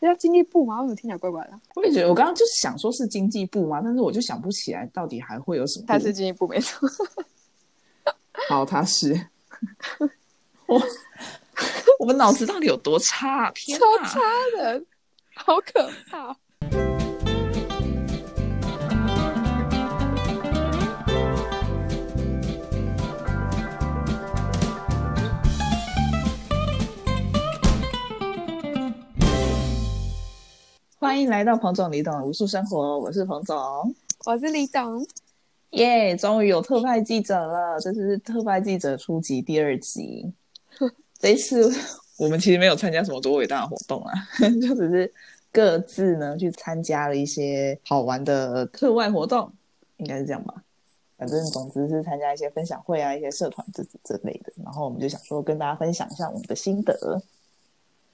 [0.00, 0.80] 这叫经济部吗？
[0.80, 1.58] 为什么听起来怪怪的？
[1.74, 5.92] 我也觉得，我刚刚就是想说是经济部嘛，但是我就想不起来到底还会有什么部。
[5.92, 6.88] 他是经济部没错。
[8.48, 9.12] 好，他是
[10.66, 10.80] 我，
[11.98, 13.50] 我们脑子到底有多差？
[13.56, 14.20] 天超差
[14.56, 14.82] 的，
[15.34, 16.36] 好可怕。
[31.00, 33.56] 欢迎来到彭总李董的无数生活，我是彭总，
[34.26, 35.06] 我是李董，
[35.70, 36.16] 耶！
[36.16, 40.32] 终于有特派记者了，这是特派记者初级第二集。
[41.20, 41.72] 这一次
[42.18, 44.12] 我们其实没有参加什么多伟大的活动啊，
[44.60, 45.12] 就只是
[45.52, 49.48] 各自呢去参加了一些好玩的课外活动，
[49.98, 50.64] 应该是这样吧。
[51.16, 54.52] 反正总之是参加一些分享会啊，一些社团这这类的。
[54.64, 57.22] 然后我们就想说跟大家分享一下我们的心得。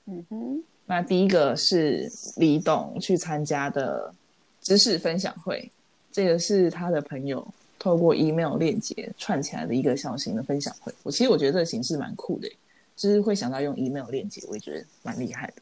[0.04, 0.62] 嗯哼。
[0.86, 4.12] 那第一个是李董去参加的
[4.60, 5.70] 知识分享会，
[6.12, 7.46] 这个是他的朋友
[7.78, 10.92] 透过 email 链接串起来的一个小型的分享会。
[11.02, 12.48] 我其实我觉得这个形式蛮酷的，
[12.96, 15.54] 就是会想到用 email 链接，我也觉得蛮厉害的。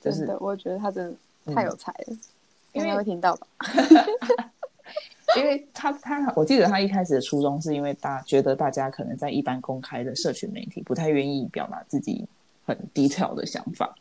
[0.00, 2.16] 真的，我觉得他真的太有才了，
[2.72, 3.46] 应该会听到吧？
[5.36, 12.26] 因为他他我记得他一开始的初衷是因为大觉得大家可能在一般公开的社群媒体不太愿意表达自己
[12.66, 13.94] 很低调的想法。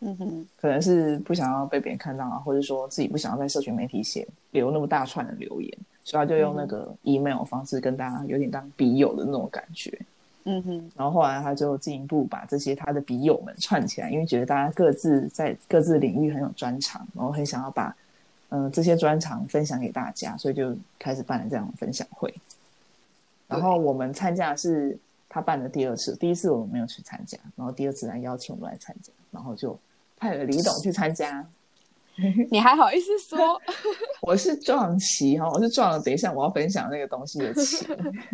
[0.00, 9.98] 嗯哼，可能是不想要被别人看到啊，或者说自己不想要在社群媒体写留那么大串的留言，所以他就用那个 email 方式跟大家有点当笔友的那种感觉。
[10.44, 17.96] 嗯哼，然后后来他就进一步把这些他的笔友们串起来，因为觉得大家各自在各自领域很有专长，然后很想要把
[18.50, 22.32] 嗯这些专长分享给大家，所以就开始办了这样的分享会。
[23.48, 24.96] 然后我们参加是
[25.28, 29.78] 他办的第二次，第一次我们没有去参加，然后第二次来邀请我们来参加，然后就。
[30.18, 31.46] 派了李董去参加，
[32.50, 33.60] 你还好意思说？
[34.22, 36.00] 我是撞旗哈，我是撞了。
[36.00, 37.84] 等一下我要分享那个东西的旗，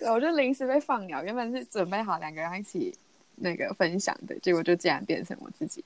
[0.00, 1.22] 对，我就临时被放鸟。
[1.22, 2.96] 原本是准备好两个人一起
[3.36, 5.84] 那个分享的，结果就竟然变成我自己，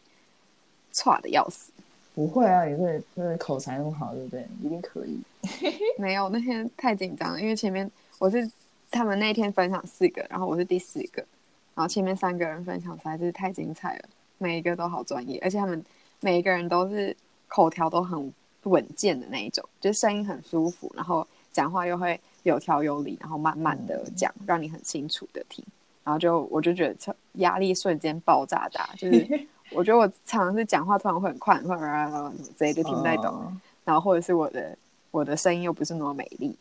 [0.92, 1.72] 差的要死。
[2.14, 4.46] 不会啊，你这这口才那么好，对不对？
[4.62, 5.20] 一定可以。
[5.98, 7.90] 没有那天太紧张了，因为前面
[8.20, 8.48] 我是
[8.92, 11.20] 他们那天分享四个，然后我是第四个，
[11.74, 14.04] 然后前面三个人分享实在是太精彩了。
[14.42, 15.82] 每一个都好专业，而且他们
[16.20, 17.16] 每一个人都是
[17.47, 18.32] 口条都很
[18.64, 25.64] 稳健的那一种，就是声音很舒服，然后讲话又会有条有理，然后慢慢的讲，让你很清楚的听。
[26.04, 34.76] 然后就我就觉得压力瞬间爆炸大，就是 我觉得我常常是讲话突然会很快，或者什么之类就听不太懂，然后或者是我的
[35.12, 36.56] 我的声音又不是那么美丽。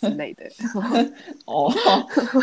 [0.00, 0.44] 之类的
[1.46, 1.72] 哦，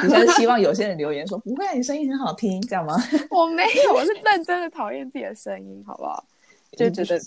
[0.03, 2.95] 你现在希望有些人留言说不会，啊你声音很好听，这样吗？
[3.31, 6.23] 我没有，我是认真的讨厌自己的声音，好不好？
[6.77, 7.19] 就觉得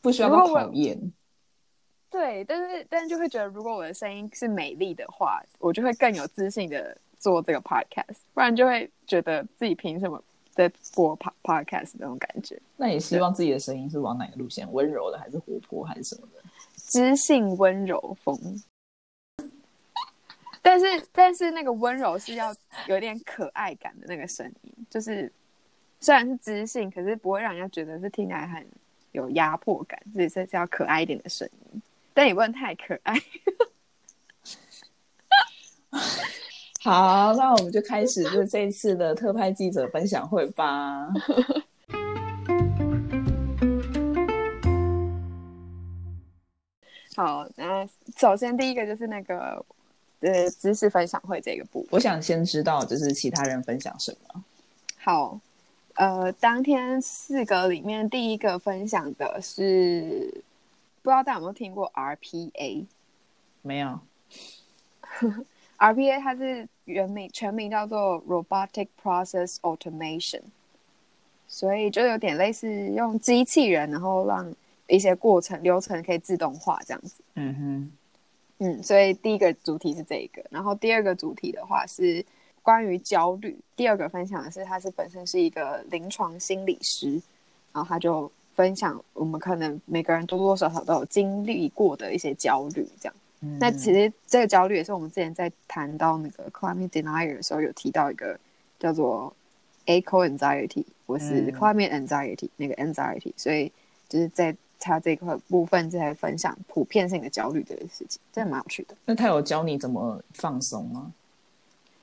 [0.00, 1.12] 不需要讨厌。
[2.10, 12.60] 对，但是但是就会觉得，如果我的声音是美丽的话，我就会更有自信的做这个 podcast，不然就会觉得自己凭什么在播 pod podcast 那种感觉。
[12.76, 14.70] 那你希望自己的声音是往哪个路线？
[14.70, 16.42] 温柔的，还是活泼，还是什么的？
[16.90, 18.38] 知性温柔风。
[20.64, 22.54] 但是，但是那个温柔是要
[22.86, 25.30] 有点可爱感的那个声音，就是
[25.98, 28.64] 虽然是知性，可是不会让人家觉得是听起来很
[29.10, 31.82] 有压迫感，所以是要可爱一点的声音，
[32.14, 33.14] 但也不能太可爱。
[36.80, 41.08] 好，那我们就开始就是这一次的特派记者分享会吧。
[47.16, 47.84] 好，那
[48.16, 49.66] 首先第一个就是那个。
[50.22, 54.44] 呃，知识分享会这个部，我想先知道就是其他人分享什么。
[54.96, 55.40] 好，
[55.94, 60.42] 呃，当天四个里面第一个分享的是，
[61.02, 62.86] 不知道大家有没有听过 RPA？
[63.62, 63.98] 没有。
[65.76, 70.42] RPA 它是原名全名叫做 Robotic Process Automation，
[71.48, 74.54] 所以就有点类似用机器人，然后让
[74.86, 77.14] 一些过程流程可以自动化这样子。
[77.34, 77.92] 嗯哼。
[78.58, 82.24] 嗯，所以第一个主题是这个，然后第二个主题的话是
[82.62, 83.58] 关于焦虑。
[83.74, 87.20] 第二个分享的是，他是本身是一个临床心理师，
[87.72, 93.14] 然后他就分享我们可能每个人多多少少都有经历过的一些焦虑，这样。
[93.58, 98.38] 那其实这个焦虑也是我们之前在谈到那个 climate denier 的时候有提到一个
[98.78, 99.34] 叫做
[99.86, 103.72] eco anxiety 或是 climate anxiety 那个 anxiety，所以
[104.08, 104.56] 就是在。
[104.82, 108.94] 他这块部分在分享普遍性的焦虑这个事情，真的蛮有趣的。
[109.04, 111.12] 那他有教你怎么放松吗？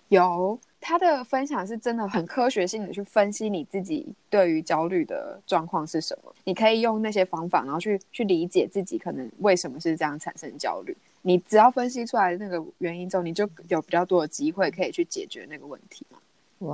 [0.08, 10.96] 有，他的分享是真的很科学性的去分析你自己对于焦虑的状况是什么，你可以用那些方法，然后去去理解自己可能为什么是这样产生焦虑。
[11.22, 16.18] 你只要分析出来那个原因之后，你就有比较多的机会可以去解决那个问题嘛。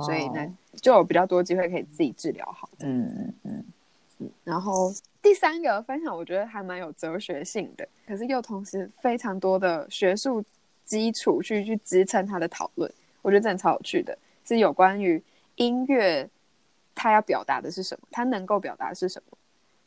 [0.02, 2.68] 所以呢，就有比较多机会可以自己治疗好。
[2.78, 3.64] 嗯嗯嗯
[4.20, 4.30] 嗯。
[4.44, 4.92] 然后
[5.26, 10.40] 第三个分享，我觉得还蛮有哲学性的，可是又同时非常多的学术
[10.84, 12.88] 基础去去支撑他的讨论。
[13.22, 15.20] 我觉得真的超有趣的，是有关于
[15.56, 16.30] 音乐，
[16.94, 18.06] 它要表达的是什么？
[18.12, 19.36] 它能够表达的是什么？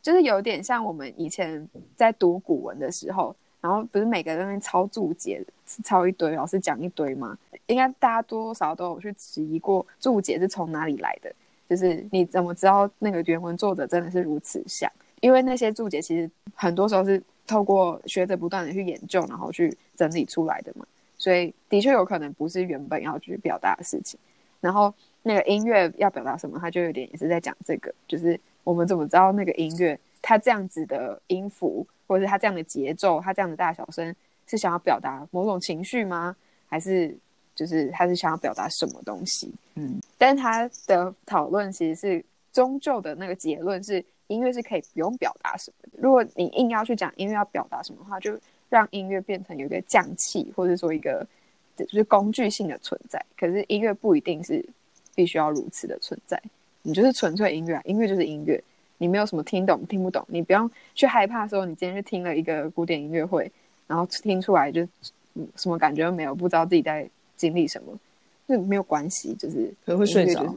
[0.01, 1.65] 就是有点像我们以前
[1.95, 5.41] 在读古文的时候，然后不是每个人抄注解，
[5.86, 7.38] 抄一堆，老师讲一堆吗？
[7.68, 11.33] 应该大家多多少少都有去质疑过注解是从哪里来的，
[11.69, 14.91] 就是你怎么知道那个原文作者真的是如此想？
[15.21, 20.86] 因为那些注解其实很多时候是透过学者不断的去研究，然后去整理出来的嘛。
[21.18, 24.19] 所以的确有可能不是原本要去表达的事情，
[24.62, 24.94] 然后
[25.24, 34.15] 那个音乐要表达什么，他就有点也是在讲这个，就是我们怎么知道那个音乐它这样子的音符，或者是它这样的节奏，它这样的大小声
[34.48, 36.36] 是想要表达某种情绪吗？
[36.68, 37.18] 还是
[37.54, 39.51] 就是他是想要表达什么东西？
[39.75, 42.24] 嗯，但他的讨论其实是
[42.54, 46.00] 终究的那个结论是音乐是可以不用表达什么的。
[46.02, 48.40] 如果你硬要去讲音乐要表达什么的话，就。
[48.72, 51.26] 让音乐变成有一个匠气，或者说一个
[51.76, 53.20] 就是工具性的存在。
[53.36, 54.64] 可是音乐不一定是
[55.16, 56.40] 必须要如此的存在。
[56.84, 58.64] 你就是纯粹音乐，啊音乐就是音乐。
[59.00, 63.52] 你没有什么听懂听不懂，你不用去害怕说你今天去听了一个古典音乐会，
[63.88, 64.88] 然后听出来就
[65.56, 68.00] 什么感觉都没有，不知道自己在经历什么，
[68.48, 69.34] 就没有关系。
[69.34, 70.56] 就是可能会睡着。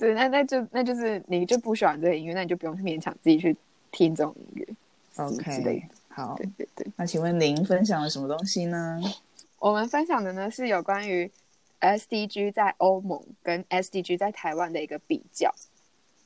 [0.00, 3.54] 对，那那就那就是你就不喜欢这个音乐，那你就不用勉强自己去
[3.92, 4.66] 听这种音乐。
[5.16, 6.86] OK，好，对对对。
[6.96, 8.98] 那请问您分享了什么东西呢？
[9.58, 11.30] 我们分享的呢是有关于
[11.80, 15.54] SDG 在欧盟跟 SDG 在台湾的一个比较。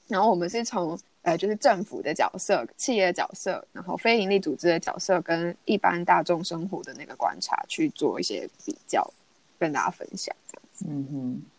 [0.07, 9.11] 然后我们是从呃，就是政府的角色、企业角色，然后非营利组织的角色跟一般大众生活的那个观察去做一些比较，
[9.59, 10.85] 跟大家分享这样子。
[10.87, 11.54] 嗯哼，对。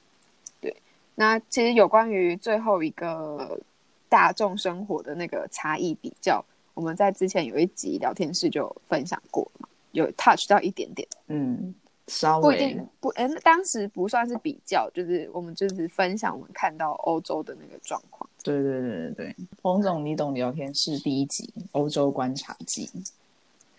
[1.16, 3.60] 那其实有关于最后一个
[4.08, 6.44] 大众生活的那个差异比较。
[6.74, 11.74] 我们在之前有一集聊天室就分享过嘛，有 touch 到一点点，嗯，
[12.08, 18.30] 稍微不一定不，哎，当时不算是比较，就是我们就是分享我们看到欧洲的那个状况。
[18.44, 22.92] 对对对对对，冯总，你懂聊天室第一集欧洲观察记。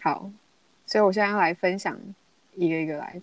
[0.00, 0.31] 好，
[0.87, 2.00] 所以我现在要来分享
[2.55, 3.21] 一个一个来。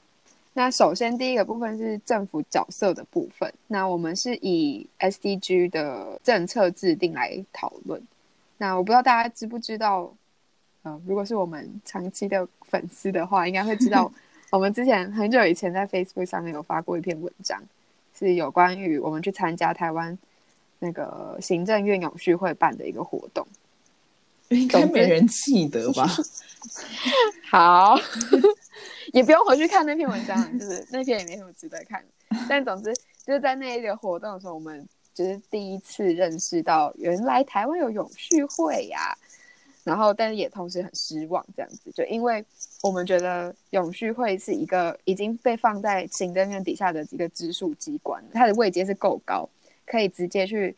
[0.54, 8.02] 那首先第一个部分是政府角色的部分，那我们是以 SDG 的政策制定来讨论。
[8.58, 10.14] 那我不知道大家知不知道，
[10.84, 14.12] 呃，如果是我们长期的粉丝的话，应该会知道，
[14.52, 17.62] 我们之前很久以前在 Facebook 上面有发过一篇文章，
[18.18, 20.16] 是有关于我们去参加台湾
[20.78, 23.46] 那个行政院永续会办的一个活动，
[24.50, 26.08] 应该没人记得吧？
[27.50, 27.98] 好，
[29.14, 32.04] 也不用回去看那篇文章， 就是那篇也没什么值得看，
[32.50, 32.94] 但总之
[33.26, 34.86] 就是在那一个活动的时候，我们。
[35.16, 39.16] 就是第一次认识到，原来台湾有永续会呀，
[39.84, 42.44] 然后但是也同时很失望，这样子，就因为
[42.82, 49.48] 我们觉得永续会是一个已经被放在行政院底下的一个直属机关，它的位阶是够高，
[49.86, 50.76] 可以直接去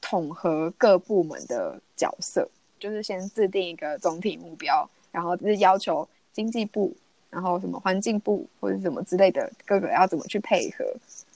[0.00, 2.48] 统合各部门的角色，
[2.80, 6.96] 就是先制定一个总体目标，然后就是要求经济部，
[7.34, 10.84] 然后什么环境部或者什么之类的各个要怎么去配合，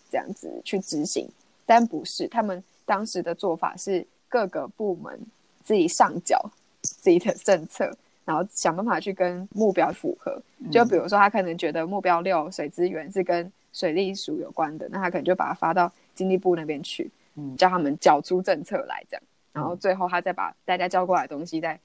[0.08, 1.28] 这样子去执行。
[1.66, 5.20] 但不是，他们当时的做法是各个部门
[5.64, 6.40] 自己上缴
[6.82, 7.90] 自己的政策，
[8.24, 10.40] 然后想办法去跟目标符合。
[10.70, 17.10] 就比如说，他可能觉得目标六水资源是跟水利署有关的，那他可能就把它发到经济部那边去，
[17.58, 19.22] 叫他们缴出政策来，这样。
[19.52, 21.78] 然后最后他再把大家交过来的东西再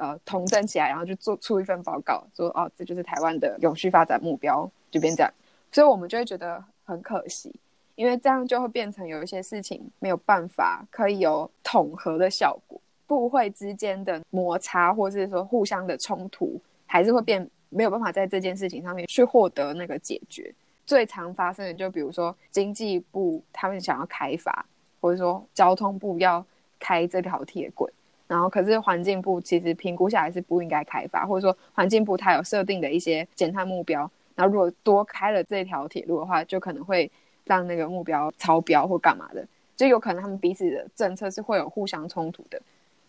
[0.00, 5.32] 呃统整起来，然后就做出一份报告，说哦，这就是台湾的永续发展目标，就变这样。
[5.70, 7.54] 所以我们就会觉得很可惜。
[7.96, 20.50] 因为这样就会变成有一些事情没有办法可以有统合的效果，部会之间的摩擦或者是说互相的冲突，还是会变没有办法在这件事情上面去获得那个解决。
[20.86, 24.64] 最常发生的就比如说经济部他们想要开发，
[24.98, 26.42] 或者说交通部要
[26.78, 27.92] 开这条铁轨，
[28.30, 37.10] 然后可是环境部其实评估下来是不应该开发，或者说环境部它有设定的一些减碳目标，然后如果多开了这条铁路的话，就可能会。
[37.46, 39.44] 让那个目标超标或干嘛的，
[39.74, 42.60] 就有可能他们彼此的政策是会有互相冲突的。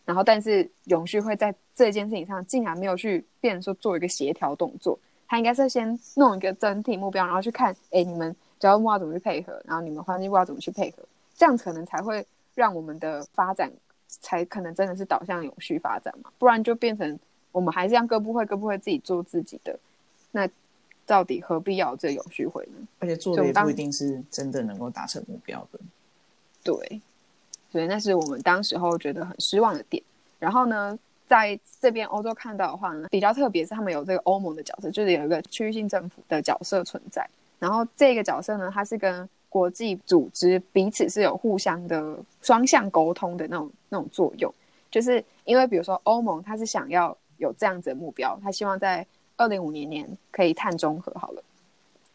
[0.04, 4.98] 然后，但是永续会在这件事情上竟然没有去变说做一个协调动作，
[5.28, 11.04] 他应该是先弄一个整体目标，然后去看，哎，你们交通部要怎么去配合，然后你们环境部要怎么去配合，
[11.36, 12.26] 这样可能才会
[12.56, 13.72] 让我们的发展
[14.20, 17.18] 才可能真的是导向永续发展嘛，不然就变成
[17.52, 19.80] 我们还是让各部会各部会自己做自己的，
[20.32, 20.50] 那
[21.06, 22.88] 到底何必要这永续会呢？
[23.00, 25.80] 而且做的也不一定是真的能够达成目标的。
[26.64, 27.02] 对，
[27.72, 30.04] 所以那是我们当时候觉得很失望的点。
[30.40, 30.98] 然后呢？
[31.28, 37.26] 在这边欧洲看到的话呢，比较特别是他们有这个欧盟的角色，就是有一个区域性政府的角色存在。
[37.58, 44.52] 然后这个角色呢，它是跟国际组织彼此是有互相的双向沟通的那种那种作用。
[44.90, 49.06] 就是因为比如说欧盟，它是想要有这样子的目标，它希望在
[49.36, 51.44] 二零五零年可以碳中和好了。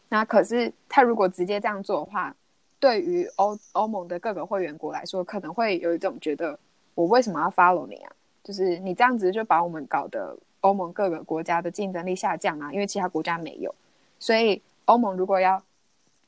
[0.09, 2.35] 那可是他如果直接这样做的话，
[2.81, 6.59] 对于欧欧盟的各个会员国来说，可能会有一种觉得
[6.95, 8.12] 我为什么要 follow 你啊？
[8.45, 13.75] 就是你这样子就把我们搞得欧盟各个国家的竞争力下降啊，因为其他国家没有，
[14.21, 15.61] 所以欧盟如果要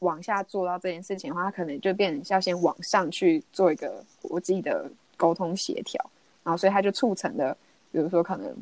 [0.00, 6.02] 往下做到这件事情的话，它可能就变成要先往上去做一个国际的沟通协调，
[6.42, 7.56] 然后所以它就促成了，
[7.92, 8.54] 比如说可能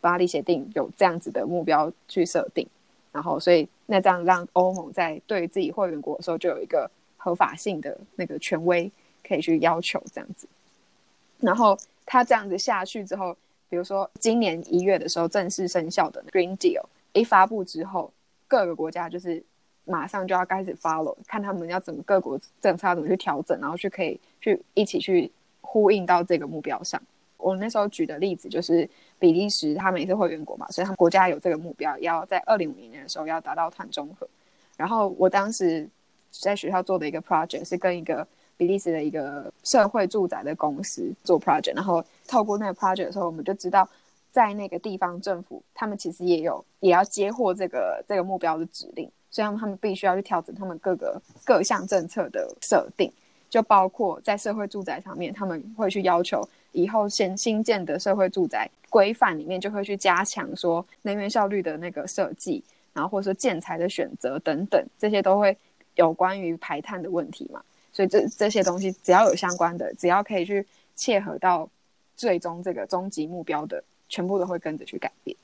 [0.00, 2.66] 巴黎协定有这样子的目标去设定，
[3.12, 8.90] 然后所以那这样让欧盟在对自己会员国的时候就有一个合法性的那个权威
[9.26, 10.48] 可以去要求这样子，
[11.40, 11.78] 然后。
[12.12, 13.32] 他这样子下去之后，
[13.68, 16.82] 比如说今年一月的时候正式生效的 Green Deal
[17.12, 18.12] 一发布之后，
[18.48, 19.40] 各个国家就是
[19.90, 25.30] 马上就要开始 follow，看他们要怎么各国政策要怎么去调整，然后去可以去一起去
[25.60, 27.00] 呼应到这个目标上。
[27.36, 34.28] 我那时候举的例子就是比利时，他们也是会员国嘛，所以他们国家有这个目标，要在二零五零年的时候要达到碳中和。
[34.76, 35.88] 然后我当时
[36.30, 38.26] 在学校做的一个 project 是跟一个。
[38.56, 43.88] 比利时的一个社会住宅的公司做 project，然后透过那个 project 的时候，我们就知道，
[44.30, 53.10] 在那个地方政府，他们其实也有也要接获这个这个目标的指令，所以他们必须要去调整他们各个各项政策的设定，
[53.48, 65.56] 就包括在社会住宅上面，他们会去要求以后新新建的社会住宅规范里面就会去加强说能源效率的那个设计，然后或者说建材的选择等等，这些都会
[65.94, 67.62] 有关于排碳的问题嘛。
[67.92, 71.68] 所以这这些东西只要有相关的，只要可以去切合到
[72.16, 75.36] 最终这个终极目标的，全部都会跟着去改变。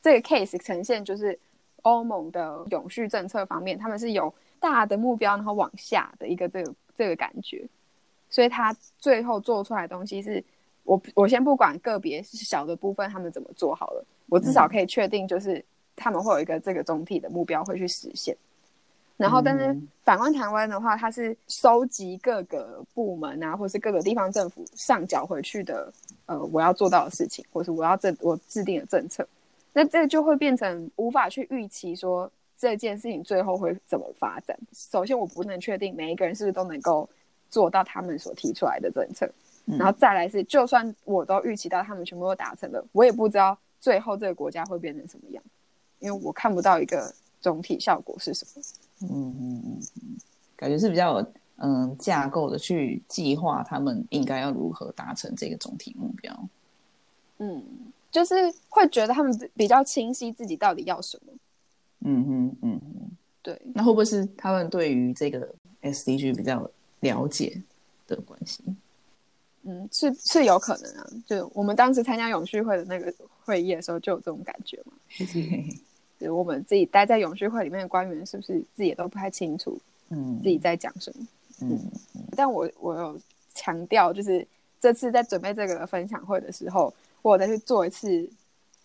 [0.00, 1.36] 这个 case 呈现就是
[1.82, 7.66] 欧盟的永续政策方面，他们是有大的目标，然后往下的一个这个这个感觉。
[8.30, 10.42] 所以他最后做出来的东西是，
[10.84, 15.64] 我我先不管个别小的部分他们怎么做好了，我至少可以确定就是
[15.96, 18.36] 他们会有一个这个总体的目标会去实现。
[19.16, 25.92] 然后，但是反观台湾的话，它是收集各个部门啊，或是各个地方政府上缴回去的，
[26.26, 29.26] 呃，我要做到的事情，或是我要政我制定的政策，
[29.78, 34.58] 那这就会变成无法去预期说这件事情最后会怎么发展。
[34.72, 37.08] 首先，我不能确定每一个人是不是都能够
[37.48, 39.30] 做到他们所提出来的政策，
[39.78, 45.40] 然后再来是，就算我都预期到他们全部都达成了，我也不知道最后这个国家会变成什么样，
[46.00, 48.62] 因为我看不到一个总体效果是什么。
[49.02, 49.80] 嗯嗯嗯
[50.56, 51.24] 感觉是比较
[51.58, 56.48] 嗯架构的去计划他们应该要如何达成这个总体目标。
[57.38, 57.62] 嗯，
[58.10, 58.34] 就是
[58.68, 61.32] 会觉得他们比较清晰自己到底要什么。
[62.00, 63.10] 嗯哼嗯哼，
[63.42, 63.60] 对。
[63.74, 66.68] 那会不会是他们对于这个 SDG 比较
[67.00, 67.60] 了解
[68.06, 68.62] 的关系？
[69.62, 71.06] 嗯，是是有可能啊。
[71.26, 73.12] 就我们当时参加永续会的那个
[73.44, 74.92] 会议的时候，就有这种感觉嘛。
[76.32, 81.26] 我们自己待在永续会里面的官员，是不是自己也都不太清楚，嗯，自己在讲什么？
[81.60, 81.78] 嗯，
[82.36, 83.20] 但我我有
[83.54, 84.46] 强调，就是
[84.80, 88.28] 这次在准备这个分享会的时候，我再去做一次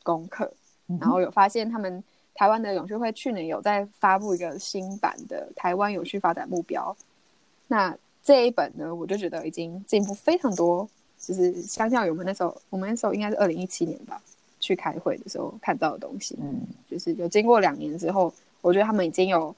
[0.04, 0.52] 功课，
[1.00, 6.96] 然后有发现他们台湾的永续会去年有在发布一个新版的台湾永续发展目标，
[7.68, 10.88] 那这一本呢，我就觉得已经进步非常多，
[11.20, 14.22] 就是相较于我们那时候，我们那时候应该是二零一七年吧。
[14.60, 19.54] 去开会的时候看到的东西，嗯，就是有经过两年之后，我觉得他们已经有，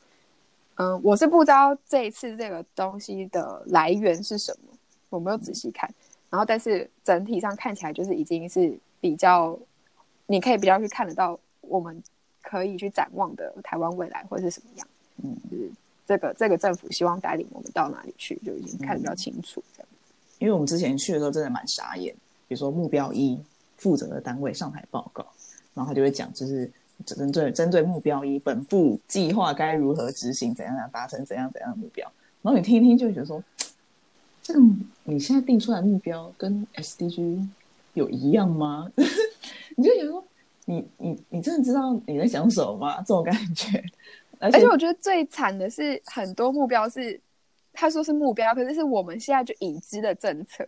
[0.78, 4.76] 嗯，我是不知道这一次这个东西的来源是什么，
[5.10, 5.88] 我没有仔细看，
[6.30, 9.58] 然后但是整体上看起来就是已经是比较，
[10.28, 12.02] 你可以比较去看得到，我们
[12.42, 14.88] 可以去展望的台湾未来会是什么样，
[15.24, 15.72] 嗯，就是
[16.08, 19.88] 这个这个政府希望带领我们到哪里去，就已经看得比较清楚这样。
[20.40, 22.14] 因为我们之前去的时候真的蛮傻眼，
[22.48, 23.40] 比如说目标一。
[23.78, 25.28] 负责的单位上台报告，
[25.74, 26.72] 然后他就会讲，就是
[27.06, 32.10] 针对针对目标一，本部计划该如何执行，怎样样达成怎样怎样的目标。
[32.42, 33.44] 然后你听一听，就觉得说，
[34.42, 34.60] 这个
[35.08, 37.48] 你现在定出来目标跟 SDG
[37.94, 38.92] 有一样吗？
[39.78, 40.26] 你就觉得说，
[40.66, 42.98] 你你你真的知道你在想什么吗？
[42.98, 43.84] 这种感觉。
[44.40, 47.20] 而且我觉得最惨的是，很多目标是
[47.72, 50.68] 他说是目标，可是是我们现在就已知的政策，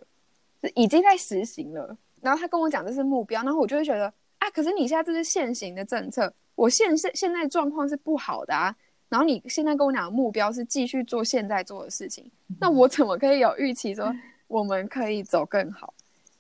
[0.64, 1.98] 是已经在实行了。
[2.22, 4.06] 然后他跟我讲这是目标，然后我就会觉得
[4.38, 8.76] 啊，可是你现在这是现行的政策，我现现现在状况是不好的啊。
[9.10, 14.14] 然后你现在跟我讲目标是继续做现在做的事情，那我怎么可以有预期说
[14.48, 15.94] 我们可以走更好？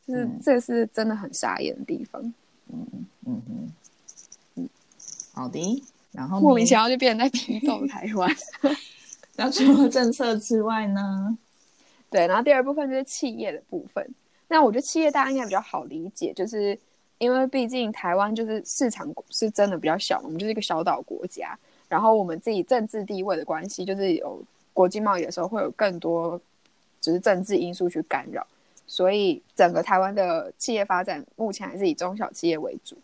[0.08, 2.22] 就是这是真的很傻眼的地方。
[2.72, 2.88] 嗯
[3.26, 3.72] 嗯嗯
[4.56, 4.70] 嗯，
[5.34, 5.84] 好的。
[6.14, 8.34] 然后莫名其妙就变成在批斗 台湾。
[9.36, 11.38] 那除了政策之外呢？
[12.10, 14.10] 对，然后第二部分就是企业的部分。
[14.48, 16.78] 那我觉得企业大家应该比较好理解，就是
[17.18, 21.58] 因为毕竟台湾就是市场是真的比较小，我们就是一个小岛国家。
[21.90, 24.42] 然后我们自己政治地位的关系，就是有
[24.74, 26.40] 国际贸易的时候会有更多
[27.00, 28.46] 就是政治因素去干扰，
[28.86, 32.98] 所以整个台湾的企业发展目前还是以中小企业为主。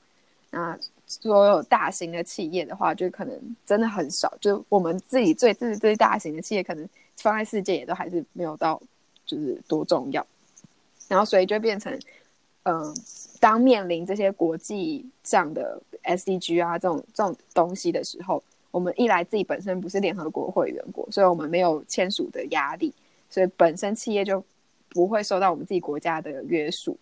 [0.52, 4.36] 那所有大型的企业的话，就可能真的很少。
[4.40, 6.88] 就我们自己最最最大型的企业，可能
[7.18, 8.82] 放在世界也都还是没有到，
[9.26, 10.26] 就是多重要。
[11.08, 11.98] 然后所以就变成，
[12.64, 12.96] 嗯，
[13.40, 18.42] 当面临这些国际上的 SDG 啊这种这种东西的时候，
[18.74, 22.92] 我们一来自己本身不是联合国会员国，所以我们没有签署的压力，
[23.30, 24.44] 所以本身企业就
[24.90, 26.98] 不会受到我们自己国家的约束。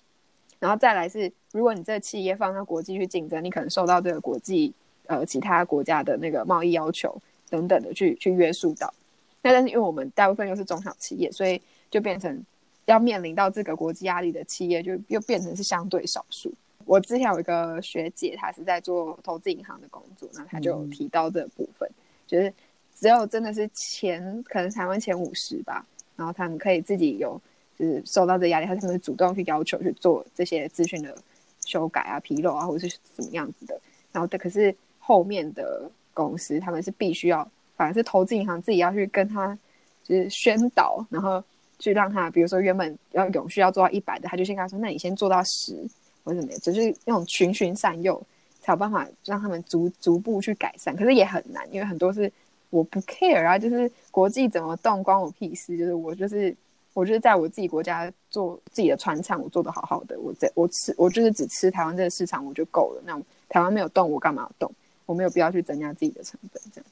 [0.59, 4.73] 然后再来是，如果你这个企业放到国际去竞争，你可能受到这个国际
[5.05, 7.17] 呃其他国家的那个贸易要求
[7.49, 8.93] 等等的去去约束到。
[9.41, 12.43] 那但是因为我们大部分又是中小企业，所以就变成
[12.83, 16.53] 要面临到这个国际压力的企业，就又变成是相对少数。
[16.85, 21.89] 我之前有一个学姐，她是在做投资银行的工作，那她就提到这部分，
[22.27, 22.53] 就是
[22.95, 25.85] 只有真的是前可能台湾前五十吧，
[26.15, 27.39] 然后他们可以自己有
[27.77, 27.85] 就。
[27.85, 31.17] 是受到这压力，他他们主动去要求去做这些资讯的
[31.65, 33.79] 修改啊、纰漏啊，或者是怎么样子的。
[34.11, 39.57] 然后，可是后面的公司他们是必须要，反而是投资银行自己要去跟他
[40.03, 41.43] 就是宣导，然后
[41.79, 45.75] 去让他，比如说原本要永续要做到一百的，他就先跟他说：“那你先做到十，
[46.23, 48.21] 或者怎么样？”只是那种循循善诱，
[48.61, 50.95] 才有办法让他们逐逐步去改善。
[50.95, 52.31] 可是也很难，因为很多是
[52.69, 56.55] 我不 care 啊，就是国际怎么动关我屁事，就是我就是。
[56.93, 60.19] 我就是在我自己国家做自己的传唱，我做的好好的。
[60.19, 63.01] 我在我吃，我就是只吃台湾这个市场，我就够了。
[63.05, 64.69] 那台湾没有动，我干嘛要动？
[65.05, 66.61] 我没有必要去增加自己的成本。
[66.73, 66.85] 这样，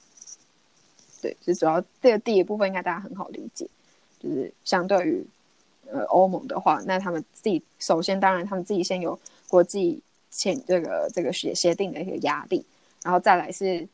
[1.21, 3.67] 对，就主要这个第一部分应该大家很好理解。
[4.21, 5.21] 就是相对于
[5.91, 12.65] 呃欧盟的话，那他们自己首先当然他们自己先有国际签这个这个协协定的一个压力，
[13.03, 13.87] 然后再来是。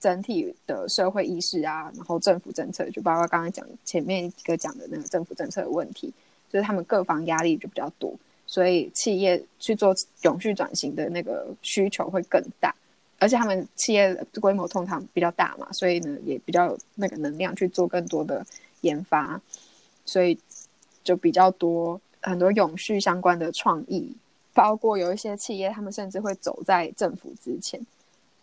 [0.00, 6.06] 整体的社会意识啊，然后政府政策，就包括刚刚讲前面一个讲的那个政府政策的问题，
[6.48, 8.14] 就是他们各方压力就比较多，
[8.46, 12.72] 所以企业去做永续转型的那个需求会更大，
[13.18, 18.46] 而且他们企业规模通常比较大嘛，所以呢也比较有那个能量去做更多的
[18.82, 19.40] 研发，
[20.04, 20.38] 所以
[21.08, 24.14] 就比较多很多永续相关的创意，
[24.52, 27.80] 包括有一些企业他们甚至会走在政府之前，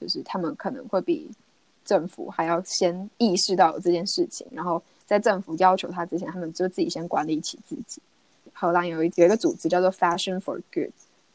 [0.02, 1.30] 就是他们可能会比。
[1.88, 8.02] 政府还要先意识到有这件事情，然后在政府要求他之前，他们就自己先管理起自己。
[8.54, 10.90] 荷兰有一有一个组织叫做 Fashion for Good，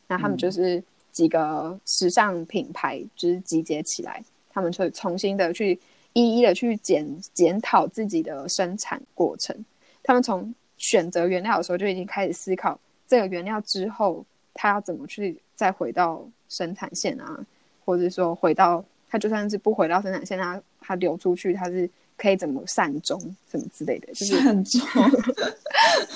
[0.08, 5.78] 那他们就是几个时尚品牌就是集结起来，他们会重新的去
[6.14, 9.56] 一一的去检检讨自己的生产过程。
[10.02, 17.38] 他们从选择原料的时候就已经开始思考这个原料之后，它要怎么去再回到生产线啊，
[17.84, 18.84] 或者说回到。
[19.12, 23.18] 它就算是不回到生产线，它它流出去，它是可以怎么善终
[23.50, 24.80] 什么之类的，就是善终。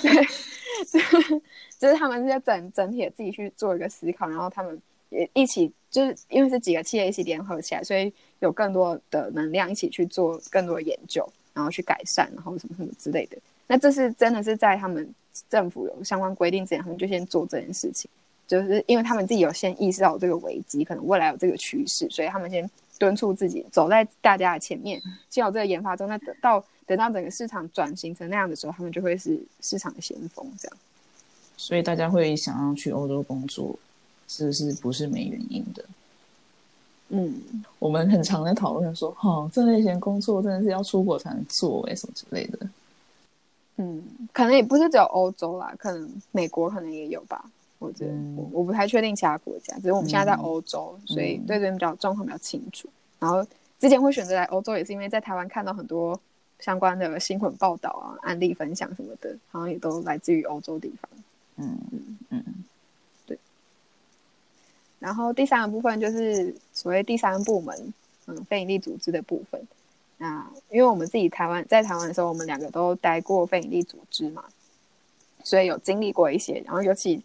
[0.00, 0.12] 对，
[1.76, 13.36] 就是他们是要整整体自己去做一个思考，然后他们也一起，就是因为是几个企业一起联合起来，所以有更多的能量一起去做更多的研究，然后去改善，然后什么什么之类的。
[13.66, 15.08] 那这是真的是在他们
[15.48, 18.10] 政府有相关规定之前，他们就先做这件事情，
[18.46, 22.68] 就是因为他们自己有先意识到这个危机，可能未来有这个趋势，所以他们先。
[22.96, 30.48] 敦促自己走在大家的前面，先有这个研发中，那等到等到整个市场转型成那样的时候，他们就会是市场的先锋。
[30.56, 30.76] 这样，
[31.56, 33.76] 所以大家会想要去欧洲工作，
[34.28, 35.84] 是不是不是没原因的？
[37.08, 37.34] 嗯，
[37.80, 42.58] 我们很常在讨论说，哦，这类型工作真的是要出国才能做，哎，什么之类的。
[43.76, 47.44] 嗯，可能也不是只有欧洲啦，可能美国可能也有吧。
[47.80, 52.88] 我觉得我我不太确定其他国家，只是我们现在在欧洲，所以对这边比较状况比较清楚。
[53.18, 53.44] 然后
[53.78, 56.18] 之前会选择来欧洲，也是因为在台湾看到很多
[56.60, 61.10] 相关的新闻报道啊、案例分享什么的，好像也都来自于欧洲地方。
[61.56, 62.44] 嗯嗯嗯，
[63.26, 63.36] 对。
[64.98, 67.92] 然后第三个部分就是所谓第三部门，
[68.26, 69.60] 嗯，非营利组织的部分。
[70.18, 74.44] 那因为我们自己台湾在台湾的时候，我们两个都待过非营利组织嘛，
[75.42, 76.62] 所以有经历过一些。
[76.64, 77.22] 然后尤其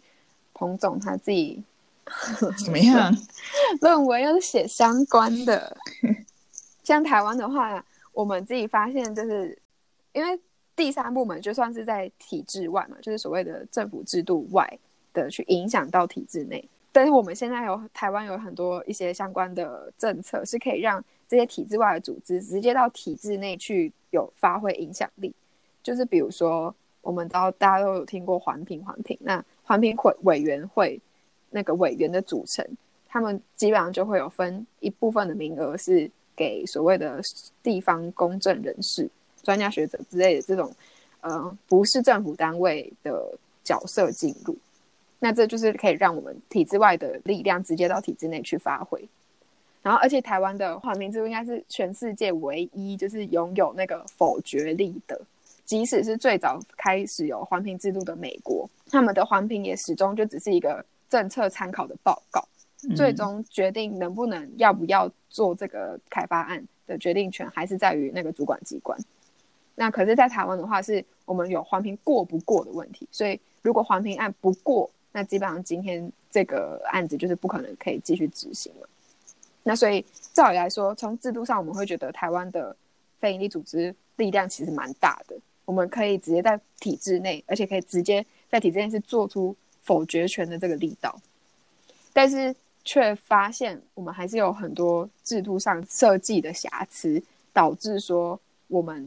[0.52, 1.62] 彭总他自己
[2.64, 3.16] 怎么样？
[3.80, 5.76] 论文又是写相关的。
[6.82, 9.56] 像台湾的话，我们自己发现，就是
[10.12, 10.38] 因为
[10.74, 14.78] 第三部门就算是在体制外嘛，就是所谓的政府制度外
[15.12, 16.68] 的去影响到体制内。
[16.90, 25.32] 但是我们现在有台湾有很多一些相关的政策，是可以让这些体制外的组织直接到体制内去有发挥影响力。
[25.80, 31.00] 就是比如说，我们都大家都有听过环评，环评那环评会委员会
[31.50, 32.66] 那个委员的组成，
[33.08, 37.20] 他们基本上就会有分一部分的名额是给所谓的
[37.62, 39.08] 地方公正人士、
[39.44, 40.70] 专家学者之类的这种，
[41.20, 44.56] 呃，不是政府单位的角色进入。
[45.18, 49.06] 那这就是可以让我们体制外的力量直接到体制内去发挥，
[49.82, 55.20] 然后而且台湾的环评制度应该是全世界唯一就是拥有那个否决力的，
[55.64, 62.44] 即使是最早开始有环评制度的美国，他们的环评也始终就只是一个政策参考的报告，
[62.94, 68.98] 最终决定能不能要不要做这个开发案的决定权还是在于那个主管机关。
[69.76, 78.88] 那可是，在台湾的话，是我们有环评过不过的问题，所以如果环评案不过，那基本上今天这个案子就是不可能可以继续执行了。
[79.62, 82.74] 那所以照理来说，从制度上我们会觉得台湾的
[83.18, 91.20] 非营利组织力量其实蛮大的，我们可以直接在体制内，而且可以直接在体制内是做出否决权的这个力道。
[92.12, 99.06] 但是却发现我们还是有很多制度上设计的瑕疵，导致说我们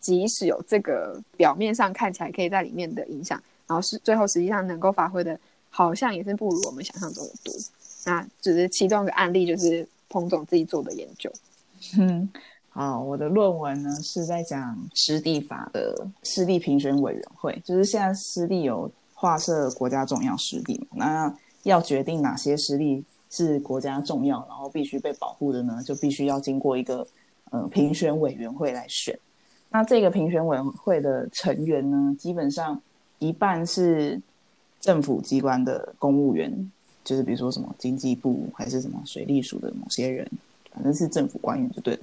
[0.00, 3.40] 即使有这个表面上看起来可以在里面的影响。
[3.68, 5.38] 然后是最后实际上能够发挥的，
[5.70, 7.54] 好像也是不如我们想象中的多。
[8.04, 11.30] 那只是其中一个案例，就是彭总自己做的研究。
[11.98, 12.28] 嗯，
[12.68, 27.06] 好，我的论文呢是在讲湿地法的湿地评选委员会，就是现在湿地有划设国家重要湿地嘛，那要决定哪些湿地是国家重要，然后必须被保护的呢，就必须要经过一个
[27.50, 29.18] 呃评选委员会来选。
[29.70, 32.80] 那这个评选委员会的成员呢，基本上。
[33.18, 34.20] 一半是
[34.80, 36.72] 政府机关的公务员，
[37.04, 40.28] 就是比如说什么经济部还是什么水利署的某些人，
[40.72, 42.00] 反正是政府官员就对了。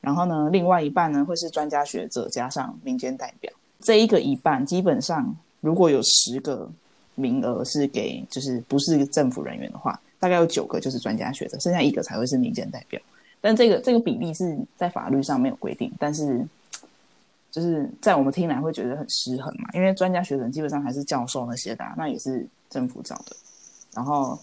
[0.00, 3.52] 然后呢，另外一半呢会是专家学者加上民间代表。
[3.80, 6.68] 这一个一半基本上如果有十个
[7.14, 13.00] 名额是给就是不是政府人员的话，大概有九个就是专家学者，剩下一个才会是民间代表。
[13.40, 16.46] 但这个这个比例是在法律上没有规定，但是。
[17.52, 23.34] 就是在我们听来会觉得很失衡嘛，因为专家学者基本上还是教授那些的，那也是政府找的。
[23.94, 24.38] 然后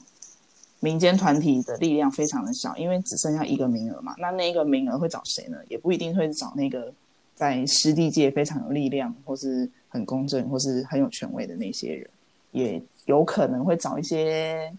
[0.80, 4.14] 民间团体的力量非常的小，因为只剩下一个名额嘛。
[4.18, 5.58] 那那个名额会找谁呢？
[5.70, 6.94] 也不一定会找那个
[7.36, 12.10] 在湿地界非常有力量，或是很公正，或是很有权威的那些人，
[12.52, 14.72] 也有可能会找一些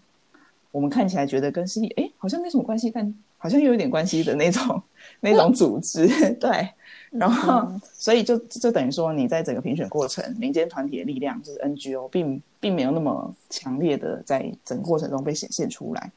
[0.71, 4.81] 我们看起来觉得跟湿地哎好像没什么关系，但好像又有点关系的那种
[5.19, 6.07] 那种组织，
[6.39, 6.69] 对。
[7.11, 16.11] 然后，所以就就等于说，你在整个评选过程，民间团体的力量就是 NGO，并并没有那么强烈的在整个过程中被显现出来。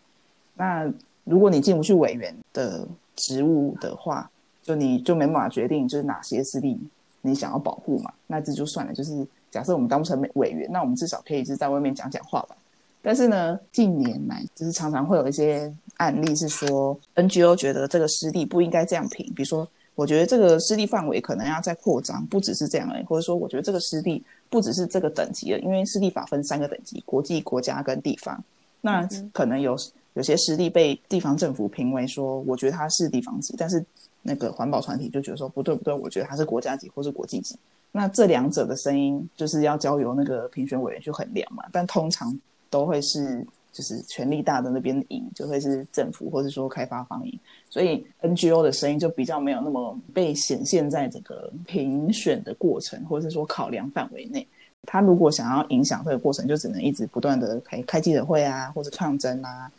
[0.54, 0.92] 那
[1.24, 4.30] 如果你进不去委员的职务的话，
[4.62, 6.78] 就你就没办法决定就是哪些势力
[7.22, 8.12] 你想要保护嘛。
[8.26, 8.92] 那这就算了。
[8.92, 12.56] 就是假设我们当不成委员，那我们至少可以是在外面讲讲话吧。
[13.00, 19.66] 但是呢，近年来就是常常会有一些案例是说，NGO 觉得这个湿地不应该这样评，比如说。
[19.94, 28.42] 我觉得这个湿地范围可能要再扩张，不只是这样已，或者说，我觉得这个湿地不只是这个等级了，因为湿地法分三个等级：国际、国家跟地方。
[28.80, 29.76] 那可能有
[30.14, 33.84] 有些湿地被地方政府评为说，我觉得它是地方级，但是
[34.22, 37.56] 那个环保团体就觉得说不对不对，我觉得它是国家级或是国际级。
[37.92, 42.38] 那这两者的声音就是要交由那个评选委员去衡量嘛，但通常
[42.70, 43.46] 都会是。
[43.72, 47.38] 就是权力大的那边赢，就会是政府或者说开发方赢，
[47.70, 54.46] 所以 NGO 的声音就比较没有那么被显现在整个评选的过程，或者是说考量范围内。
[54.84, 59.70] 他如果想要影响这个过程，就只能一直不断的开开记者会啊，或者抗争啊，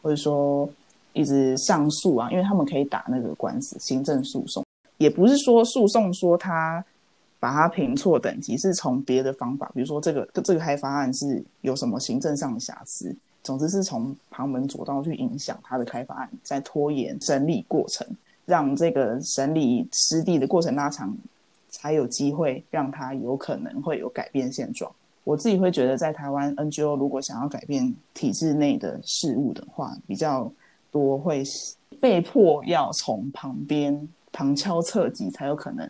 [0.00, 0.68] 或者说
[1.12, 4.64] 一直上诉啊，因为他们可以打那个官司，行政诉讼。
[4.98, 6.82] 也不是说诉讼说他
[7.40, 13.14] 把他评错等级，是从别的方法，比如说这个这个开发案是有什么行政上的瑕疵。
[13.42, 18.06] 总之是从旁门左道去影响他的开发案，在拖延审理过程，
[18.46, 21.16] 让这个审理湿地的过程拉长，
[21.70, 24.90] 才有机会让他有可能会有改变现状。
[25.24, 30.52] 我自己会觉得，在台湾 NGO 如果想要改变体制内的事物的话，比较
[30.90, 31.44] 多会
[32.00, 35.88] 被迫要从旁边旁敲侧击，才有可能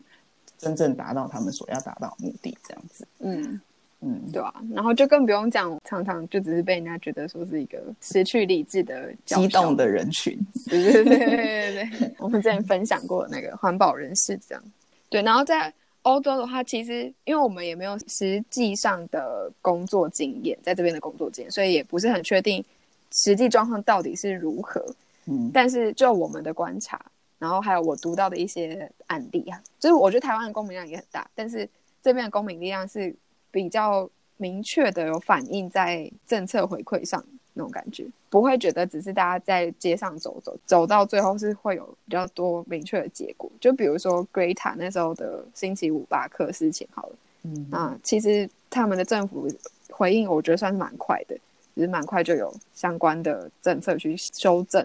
[0.59, 2.57] 真正达到他们所要达到的目的。
[2.62, 3.59] 这样子，嗯，
[4.05, 10.37] 嗯，对啊，然后就更不用讲，常常就只是被人家觉得说是一个失去理智的激动的人群，
[10.69, 14.65] 对对对对对对，我们之前分享过那个环保人士这样。
[15.09, 22.65] 对，然后在欧洲的话，其实因为我们也没有实际上的工作经验，在这边的工作经验，所以也不是很确定
[23.12, 24.85] 实际状况到底是如何。
[25.27, 27.01] 嗯但是就我们的观察，
[27.38, 31.69] 然后还有我读到的一些案例啊，就是我觉得台湾的公民量也很大，但是
[32.03, 33.15] 这边的公民力量是
[33.53, 43.49] 比较明确的有反映在政策回馈上那种感觉，不会觉得只是大家在街上走走，走到最后是会有比较多明确的结果。
[43.61, 49.47] 就比如说 Greta 那时候的星期五罢课事情好了，嗯那其实他们的政府
[49.91, 51.37] 回应，我觉得算是蛮快的，
[51.75, 54.85] 只是蛮快就有相关的政策去修正，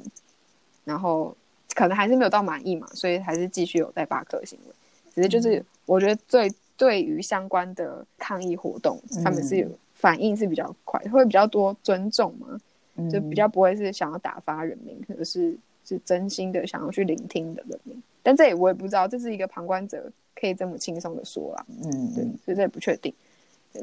[0.83, 1.35] 然后
[1.73, 4.73] 可能还是没有到满意嘛，所以还是继续有在罢课行为。
[5.15, 12.57] 只是就是我觉得最对于相关的抗议活动，他们是有反应是比较快，会比较多尊重嘛，
[12.95, 18.01] 嗯就比较不会是想要打发人民，而是是真心的想要去聆听的人民。
[18.21, 21.65] 但这也我也不知道，这是一个旁观者可以这么轻松的说啦。
[21.83, 23.13] 嗯对，所以这也不确定。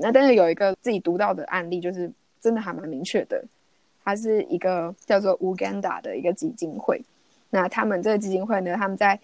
[0.00, 3.44] 那但是有一个自己读到的案例，就是真的还蛮明确的，
[4.04, 7.02] 它是一个叫做 Uganda 的一个基金会。
[7.50, 9.18] 那他们这个基金会呢，他们在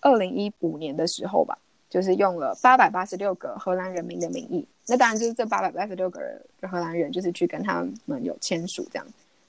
[0.00, 1.58] 二零一五年的时候吧，
[1.92, 4.66] 就是用了八百八十六个荷兰人民的名义。
[4.86, 9.06] 那当然就是这八百八十六个人荷兰人，就是去跟他们有签署这样，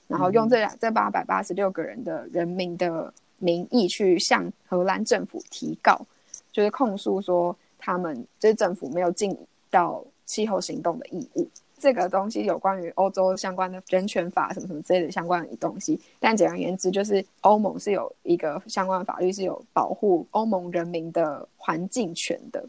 [0.09, 6.05] 然后用这两这八百八十六个人的人民的名义去向荷兰政府提告，
[6.51, 9.33] 就是控诉说他们就是政府没有尽
[9.71, 11.47] 到气候行动的义务。
[11.83, 22.63] 这个东西有关于欧洲相关的人权法什么什么之类的相关的东西，但简而言之，就是欧盟是有一个相关的法律是有保护欧盟人民的环境权的。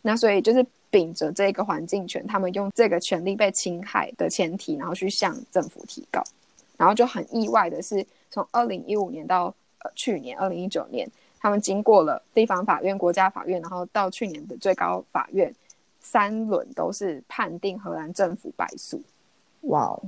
[0.00, 6.24] 那所以就是秉着这个环境权，他们用这个权利被侵害的前提，然后去向政府提告。
[6.78, 11.06] 然后就很意外的是，从二零一五年到呃去年二零一九年，
[11.38, 15.54] 他们经过了地方法院、国家法院，然后到去年的最高法院，
[16.12, 19.02] 三轮都是判定荷兰政府败诉。
[19.62, 20.00] 哇哦，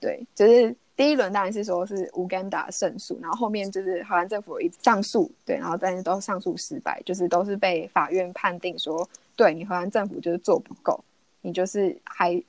[0.00, 10.98] 对，就是第一轮当然是说是乌干达胜诉，然后后面就是荷兰政府有一直上诉，对，然后但是都上诉失败，就是都是被法院判定说，对你荷兰政府就是做不够，
[11.42, 12.42] 你就是还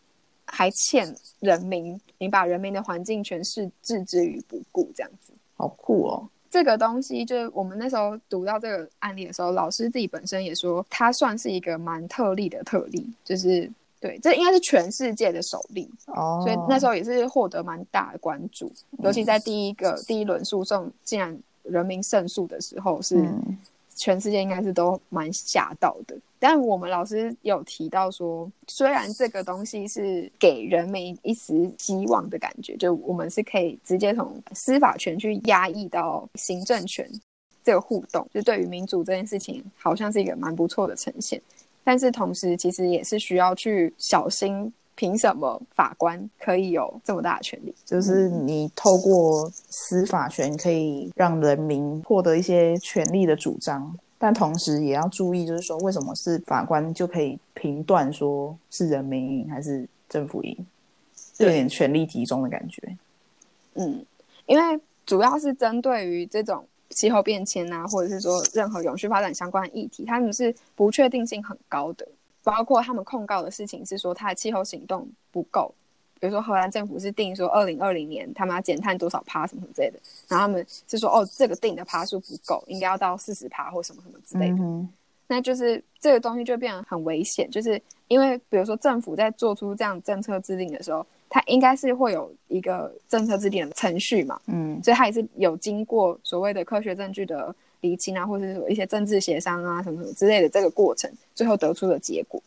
[0.45, 5.31] 还欠人民，你把人民的环境权是置之于不顾这样子。
[5.55, 23.57] 好酷哦，这个东西就是我们那时候读到这个案例的时候，老师自己本身也说，它算是一个蛮特例的特例，就是对，这应该是全世界的首例，哦，所以那时候也是获得蛮大的关注，尤其在第一个第一轮诉讼竟然人民胜诉的时候，是嗯
[23.95, 26.15] 全世界应该是都蛮吓到的。
[26.39, 37.07] 但我们老师有提到说，虽然这个东西是给人民一丝希望的感觉，就我们是可以直接从司法权去压抑到行政权
[37.63, 41.39] 这个互动，就对于民主这件事情，好像是一个蛮不错的呈现。
[41.83, 47.73] 但是同时，其实也是需要去小心，凭什么法官可以有这么大的权利？
[47.85, 60.55] 就是你透过司法权可以让人民获得一些权利的主张，但同时也要注意，就是说为什么是法官就可以评断说是人民赢还是政府赢，
[61.37, 62.97] 有点权力集中的感觉。
[63.73, 64.05] 嗯，
[64.45, 72.07] 因为主要是针对于这种气候变迁啊，或者是说任何永续发展相关的议题，他们是不确定性很高的。
[72.43, 75.73] 包括他们控告的事情是说，他的气候行动不够。
[76.19, 84.57] 比如说，荷兰政府是定说二零二零年他们要减碳多少趴什么什么之类的，然后他们是说哦，这个定的趴数不够，应该要到四十趴或什么什么之类的。
[84.63, 84.87] 嗯，
[85.25, 102.41] 那就是这个东西就变得很危险，就是因为比如说政府在做出这样政策制定的时候，它应该是会有一个政策制定的程序嘛，嗯所以它也是有经过所谓的科学证据的厘清啊，或者是说一些政治协商啊什么什么之类的这个过程，最后得出的结果。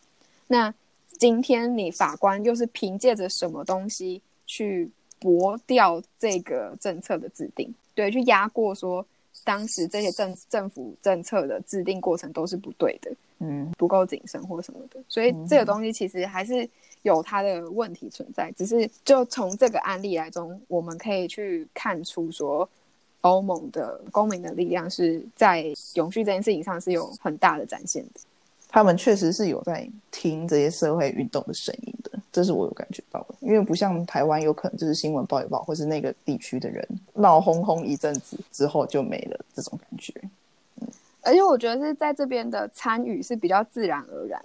[0.47, 0.73] 那
[1.17, 7.73] 今天你法官又是凭借着什么东西去驳掉这个政策的制定？
[7.93, 9.05] 对，去压过说
[9.43, 16.67] 当时这些政政府政策的制定过程都是不对的，嗯不够谨慎或什么的，所以这个东西其实还是
[17.03, 18.51] 有它的问题存在。
[18.57, 22.67] 只是就从这个案例来中，我们可以去看出说，
[23.25, 28.21] 欧盟的公民的力量是在永续这件事情上是有很大的展现的。
[28.69, 40.13] 他们确实是有在听这些社会运动的声音的，这是我有感觉到的，因为不像台湾，有可能就是新闻报一报，或是那个地区的人闹哄哄一阵子之后就没了这种感觉。
[41.21, 44.39] 而且我觉得是在这边的参与是比较自然而然，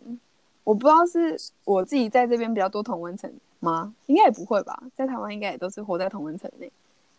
[0.64, 3.92] 我不知道是我自己在这边比较多同温层吗？
[4.06, 6.70] 应该也不会吧，在台湾应该也都是活在同温层内，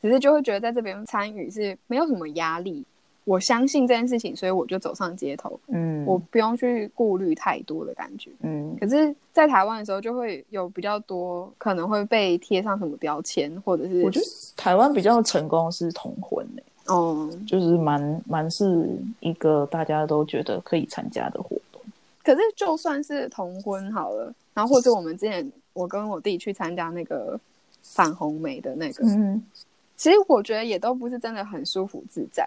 [0.01, 2.85] 只是就会觉得在这边参与是没有什么压力。
[3.23, 8.31] 我相信这件事情，所以我就走上街头，嗯，我不用去顾虑太多的感觉。
[8.41, 14.25] 嗯可是，在台湾的时候，就会有比较多可能会被贴上什么标签，或者是我觉得
[14.57, 21.79] 台湾比较成功是同婚诶、哦，就是蛮蛮是一个大家都觉得可以参加的活动。
[22.23, 27.39] 可是就算是同婚好了，然后或者我们之前我跟我弟去参加那个
[27.83, 29.43] 反红梅的那个，嗯
[30.01, 32.43] 其实我觉得也都不是真的很舒服自在。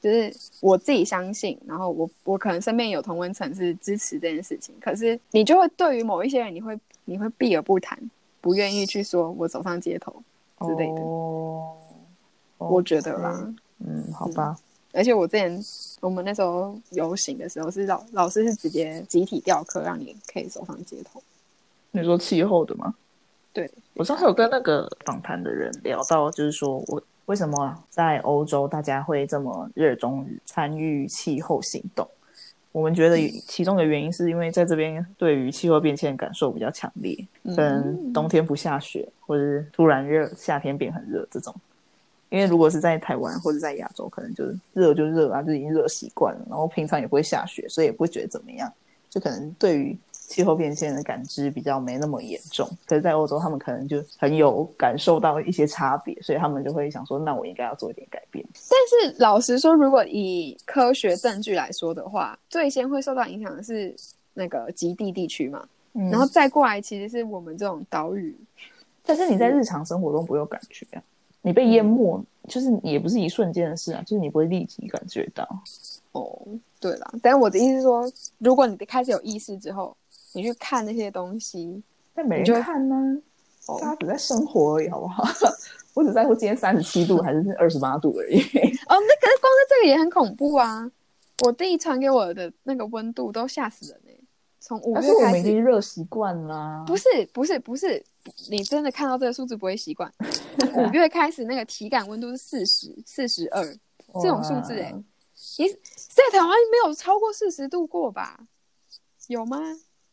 [0.00, 7.98] 就是我自己相信，然后我我可能身边有同温层是支持这件事情，可是你就会对于某一些人，你会你会避而不谈，
[8.40, 10.14] 不愿意去说我走上街头
[10.60, 11.76] 之类的，哦，
[12.58, 13.54] 我觉得啦。
[13.78, 14.56] 嗯，好吧，
[14.92, 15.60] 而且我之前
[16.00, 21.20] 我们那时候游行的时候，是老老师是直接集体调课，让你可以走上街头。
[21.90, 22.94] 你说气候的吗？
[23.56, 32.06] 对，我上次有跟那个访谈的人聊到，就是说我为什么在欧洲大家会这么热衷于参与气候行动？
[32.72, 33.16] 我们觉得
[33.48, 41.54] 其中的原因是因为在这边对于气候变迁的感受比较强烈，可能冬天不下雪，或者是突然热，夏天变很热这种。
[42.28, 48.70] 因为如果是在台湾或者在亚洲，可能就是热就热啊，就已经热习惯了，然后平常也不会下雪，所以也不会觉得怎么样，
[49.08, 52.68] 就可能对于气候变迁的感知比较没那么严重。
[52.84, 58.44] 可是，在欧洲，他们可能就很有感受到一些差别，所以他们就会想说，那我应该要做一点改变。
[58.52, 63.94] 但是老实说，如果以科学证据来说的话，最先会受到影响的是
[64.34, 68.36] 那个极地地区嘛，嗯然后再过来其实是我们这种岛屿。
[69.04, 71.02] 但是你在日常生活中不会有感觉啊，
[71.40, 75.48] 你被淹没，就是也不是一瞬间的事啊，就是你不会立即感觉到。
[76.12, 76.42] 哦，
[76.80, 79.96] 对了，但是我的意思是说，如果你开始有意识之后，
[80.36, 81.82] 你去看那些东西，
[82.14, 82.94] 但没人看呢、
[83.66, 85.24] 哦大家只在生活而已，好不好？
[85.94, 88.38] 我只在乎今天三十七度还是二十八度而已。
[88.38, 90.88] 哦，那可是光是这个也很恐怖啊！
[91.44, 94.14] 我弟传给我的那个温度都吓死人哎、
[94.60, 96.84] 从五月开始，们已经热习惯啦。
[96.86, 98.04] 不是不是不是，
[98.50, 100.12] 你真的看到这个数字不会习惯。
[100.76, 103.64] 五月开始那个体感温度是四十四十二
[104.22, 105.02] 这种数字哎、哇
[105.58, 108.46] 你在台湾没有超过四十度过吧？
[109.28, 109.58] 有吗？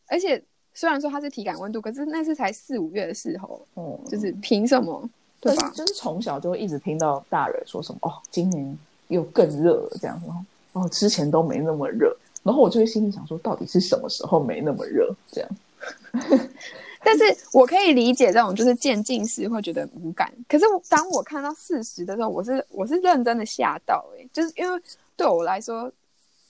[0.08, 5.08] 而且虽然说它是体感温度，可是那是才四五月的时候，哦就是凭什么？
[5.40, 5.70] 对吧？
[5.74, 15.14] 就是从小就会一直听到大人说什么哦，今年又更热了这样子，然后哦之前都没那么热，然后我就会心里想说，到底是什么时候没那么热？
[15.30, 15.50] 这样
[17.04, 24.82] 但是我可以理解这种就是渐进式会觉得无感，可是当我看到四十的时候，我是我是认真的吓到哎、欸就是因为
[25.14, 25.92] 对我来说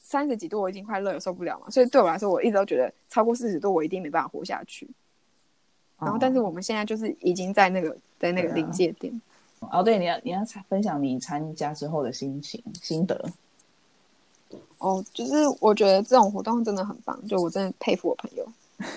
[0.07, 4.87] 三十几度我已经快热了受不了嘛，所以对我来说我一直都觉得超过四十度我一定没办法活下去。
[5.99, 9.19] 然后，但是我们现在就是已经在那个在那个临界点，
[9.61, 13.25] 哦，对，你要你要分享你参加之后的心情心得。
[14.77, 18.47] 哦，就是我觉得这种活动真的很棒，就我真的佩服我朋友，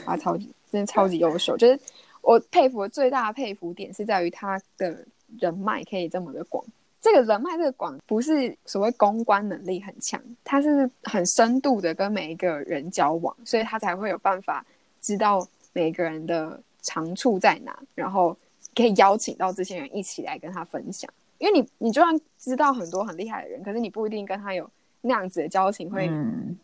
[0.06, 1.56] 他超级真的超级优秀。
[1.56, 1.80] 就是
[2.22, 5.06] 我佩服的最大的佩服点是在于他的
[5.40, 6.66] 人脉可以这么的广。
[7.02, 14.66] 这个人脉这个广不是所谓公关能力很强，他是很深度的跟每一个人交往，所以他才会有办法
[15.02, 18.36] 知道每个人的长处在哪，然后
[18.76, 21.10] 可以邀请到这些人一起来跟他分享。
[21.38, 24.70] 因为你你就算知道很多很厉害的人，可是你不一定跟他有
[25.02, 26.08] 那样子的交情会。
[26.10, 26.58] 嗯，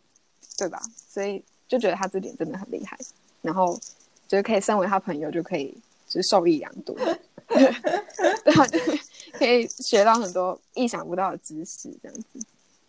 [0.58, 0.80] 对吧？
[1.08, 2.96] 所以就觉得他这点真的很厉害，
[3.42, 3.78] 然后
[4.28, 6.94] 就是可以身为他朋友，就可以就是受益良多，
[9.38, 12.40] 可以学到很多意想不到的知识，这样子。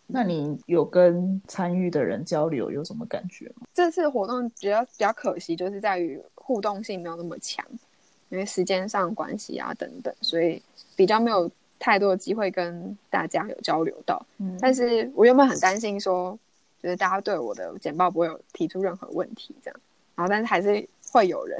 [0.08, 3.66] 那你有跟参与的人交流有什么感觉吗？
[3.74, 7.64] 这次活动比较比较可惜，就是在于互动性没有那么强，
[8.28, 10.62] 因为时间上关系啊等等，所以
[10.94, 14.24] 比较没有太多的机会跟大家有交流到。
[14.38, 16.38] 嗯但是我原本很担心说，
[16.80, 19.80] 就是大家对我的简报不会有提出任何问题这样，
[20.14, 21.58] 然后但是还是会有人，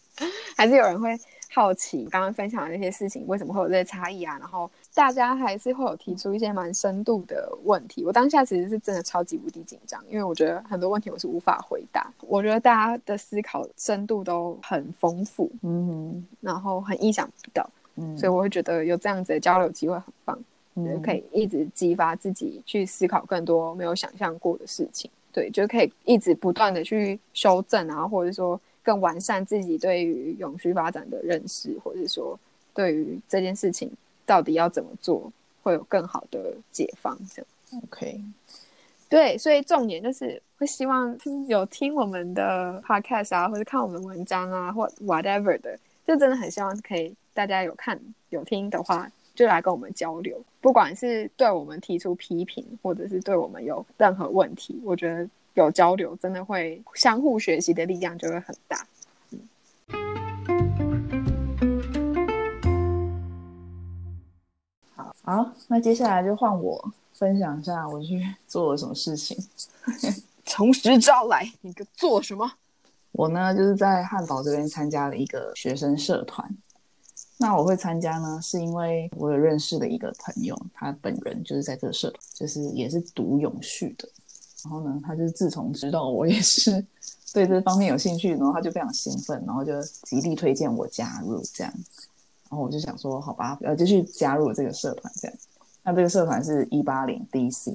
[0.56, 1.14] 还是有人会
[1.54, 8.04] 好奇刚刚分享的那些事情为什么会有这些差异啊，然后大家还是会有提出一些蛮深度的问题。
[8.04, 12.10] 我当下其实是真的超级无敌紧张，因为我觉得很多问题我是无法回答。
[12.20, 20.38] 我觉得大家的思考深度都很丰富，嗯然后很意想不到，嗯，所以我会觉得有这样子的交流机会很棒。
[20.74, 25.10] 就是嗯可以一直激发自己去思考更多没有想象过的事情。
[25.30, 32.38] 对，就可以一直不断的去修正啊，或者说更完善自己对于永续发展的认识，或者说
[32.74, 33.90] 对于这件事情
[34.26, 37.16] 到底要怎么做，会有更好的解放。
[37.32, 38.20] 这样 OK，
[39.08, 41.16] 对，所以重点就是会希望
[41.48, 47.98] 有听我们的 podcast 啊，或者看我们的文章啊，或 whatever 的，就真的很希望可以大家有看
[48.30, 58.86] 有听的话，就来跟我们交流，不管是对我们提出批评，或者是对我们有任何问题，我觉得有交流真的会相互学习的力量就会很大。
[64.94, 69.36] 好，好，那接下来就换我分享一下我去做了什么事情。
[70.46, 72.50] 从实招来，你个做什么？
[73.12, 76.48] 我呢，就是在汉堡这边参加了一个学生社团。
[77.38, 84.08] 那我会参加呢，是因为我有认识的一个朋友，他本人就是在这个社团，就是也是读永续的。
[84.64, 86.84] 然后呢，他就是自从知道我也是
[87.32, 89.72] 对这方面有兴趣，然后他就非常兴奋，然后就
[90.04, 91.72] 极力推荐我加入这样。
[92.50, 95.36] 然后我就想说，好吧，呃，就去加入这个社团这样。
[95.82, 97.74] 那这个社团是一八零 DC，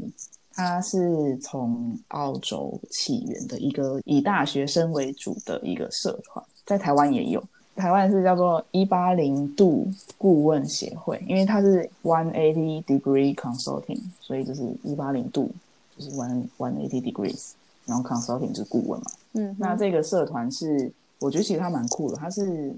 [0.53, 7.43] 它是从澳洲起源的一个以大学生为主的一个社团，在台湾也有。
[7.75, 15.51] 台湾是叫做一八零度顾问协会，因为它是 one eighty degree consulting，所以就是一八零度
[15.97, 17.51] 就是 one one eighty degrees，
[17.85, 19.11] 然后 consulting 就是顾问嘛。
[19.33, 22.73] 嗯，那这个社团是，我觉得其实它蛮酷的，它是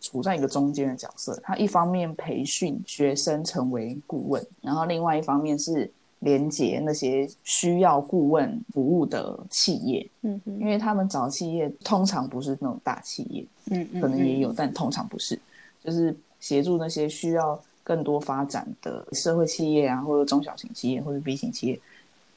[0.00, 1.38] 处在一个中间的角色。
[1.42, 10.08] 它一方面培训学生成为顾问，然后另外一方面是连接那些需要顾问服务的企业。
[10.22, 15.38] 嗯哼，因为他们找企业通常不是那种大企业，嗯嗯，可能也有，但通常不是，
[15.84, 21.80] 就是协助那些需要更多发展的社会企业啊，或者中小型企业或者 B 型企业，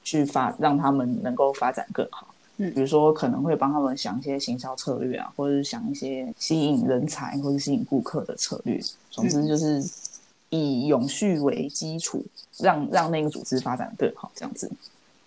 [0.05, 2.27] 去发让他们能够发展更好。
[2.57, 8.79] 嗯比如说可能会帮他们想一些行销策略啊，或者是想一些吸引人才或者吸引顾客的策略。
[9.11, 9.83] 总之就是
[10.51, 12.23] 以永续为基础，
[12.57, 14.71] 让让那个组织发展更好，这样子。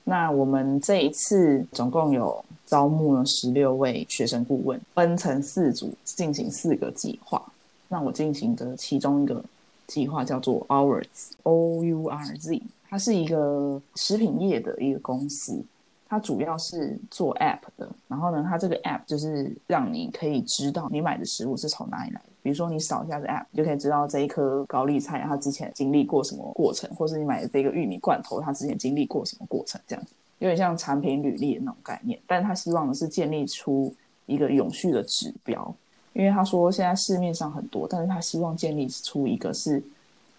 [0.05, 7.45] 那我们这一次总共有招募了十六位学生顾问，分成四组进行四个计划。
[7.89, 9.45] 那我进行的其中一个
[9.89, 15.61] 计划叫做 Ours，O U R Z，它是一个食品业的一个公司，
[16.09, 17.89] 它主要是做 App 的。
[18.07, 22.29] 然后呢，它这个 App 就是让你可以知道你买的食物是从哪里来的。
[22.41, 32.19] 比如说你扫一下这 App，就可以知道这一颗高丽菜它之前经历过什么过程，或是你买的这个玉米罐头它之前经历过什么过程，这样子有点像产品履历的那种概念。
[32.27, 33.93] 但他希望的是建立出
[34.27, 35.75] 一个永续的指标，
[36.13, 39.83] 因为他说现在市面上很多，但是他希望建立出一个是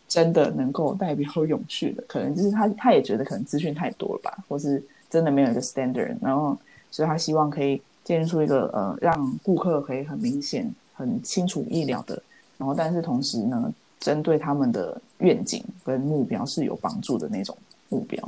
[0.08, 6.58] 真的能够代表 永续的，可能就是他他也觉得可能资讯太多了吧，或是真的没有一个 standard，然后
[6.92, 12.22] 所以他希望可以建立出一个呃让顾客可以很明显、很清楚意料的，
[12.58, 17.56] 然后但是同时呢，针对他们的愿景跟目标是有帮助的那种
[17.90, 18.22] 目标。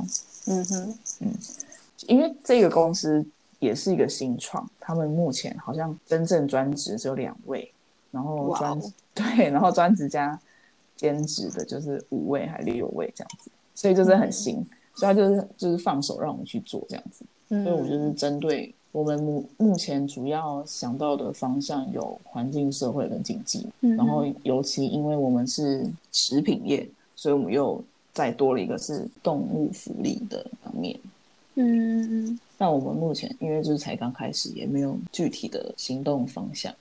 [0.46, 1.32] 嗯哼，嗯
[2.08, 3.24] 因为这个公司
[3.62, 7.72] 也是一个新创，他们目前好像真正专职只有两位，
[8.10, 8.82] 然后专、
[9.14, 10.36] 对，然后专职加
[10.96, 14.56] 兼职的就是五位还六位这样子，所以就是很新，
[14.96, 23.96] 所以他就是就是放手让我们去做这样子，嗯所以我就是针对我们目目前主要想到的方向有环境、社会跟经济，嗯。
[23.96, 26.84] 然后尤其因为我们是食品业，
[27.14, 27.80] 所以我们又
[28.12, 30.98] 再多了一个是动物福利的方面。
[31.54, 36.72] 嗯嗯但我们目前因为就是才刚开始，也没有具体的行动方向，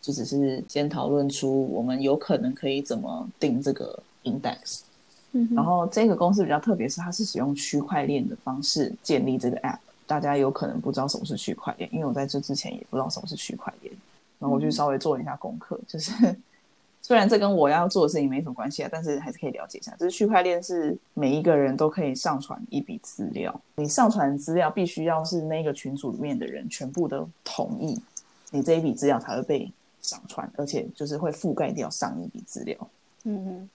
[0.00, 4.80] 就只是先讨论出我们有可能可以怎么定这个 index。
[5.32, 9.78] 嗯，然后这个公司比较特别，是它是使用区块链的方式建立这个 app。
[10.06, 13.94] 大家有可能不知道什么是区块链，因为我在这之前也不知道什么是区块链。
[14.40, 16.12] 然后我就稍微做了一下功课，就是
[17.10, 19.90] 虽然这跟我要做的事情没什么关系啊，但是还是可以了解一下。
[19.96, 28.00] 就是区块链是每一个人都可以上传一笔资料，你上传资料必须要是那个群组里面的人全部都同意，
[28.52, 32.76] 你这一笔资料才会被上传，而且就是会覆盖掉上一笔资料。
[33.24, 33.68] 嗯哼，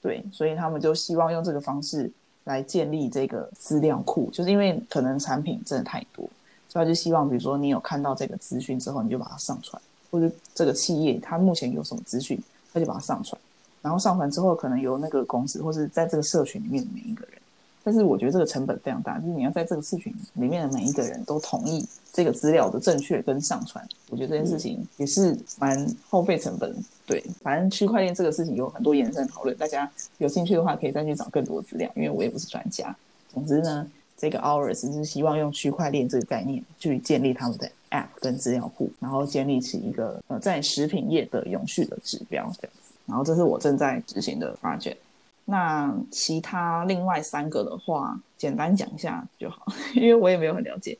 [0.00, 2.10] 对，所以他们就希望用这个方式
[2.44, 6.26] 来建立这个资料库，就是因为可能产品真的太多，
[6.70, 9.78] 所以他就希望，比如说你有看到这个资讯之后，你就把它上传，
[10.10, 12.42] 或者这个企业它目前有什么资讯，
[12.78, 13.40] 就把它上传，
[13.82, 17.40] 然后上传之后，可能由那个公司或是在这个社群里面的每一个人，
[17.84, 26.74] 但是我觉得这个成本非常大，就是你要在这个社群里面的每一个人都同意这个资料的正确跟上传，我觉得这件事情也是蛮耗费成本。
[27.06, 32.94] 对，反正区块链这个事情有很多延伸讨论，大家有兴趣的话可以再去找更多资料，因为我也不是专家。
[33.32, 33.86] 总之呢，
[34.18, 42.92] 这个 Hours 是希望用区块链这个概念去建立他们的 App 跟资料库，然后建立起一个呃在食品业的永续的指标这样子。
[43.06, 44.96] 然后这是我正在执行的 project。
[45.44, 49.64] 那其他另外三个的话，简单讲一下就好，
[49.94, 50.98] 因为我也没有很了解。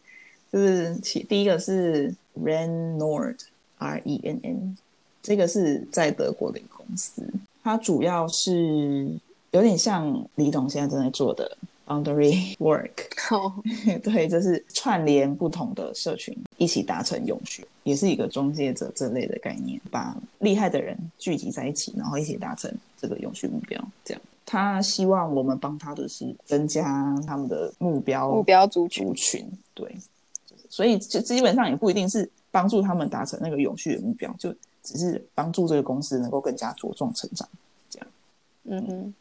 [0.50, 4.78] 就是其第一个是 Ren Nord，R E N N，
[5.22, 7.22] 这个是在德国的一个公司，
[7.62, 9.06] 它主要是
[9.50, 11.58] 有点像李总现在正在做的
[11.88, 13.54] Boundary Work，哦，
[14.04, 22.70] 对，就是串联不同的社群一起达成永续，也是一个中介者这类的概念，把厉害的人聚集在一起，然后一起达成
[23.00, 24.22] 这个永续目标，这样。
[24.44, 29.96] 他希望我们帮他的是增加他们的目标目标族群族群，对，
[30.68, 37.48] 所以就基本上也不一定是帮助他们达成那个永续的目标，就只是帮助这个公司能够更加茁壮成长。
[37.90, 38.08] 这样
[38.64, 39.14] 嗯嗯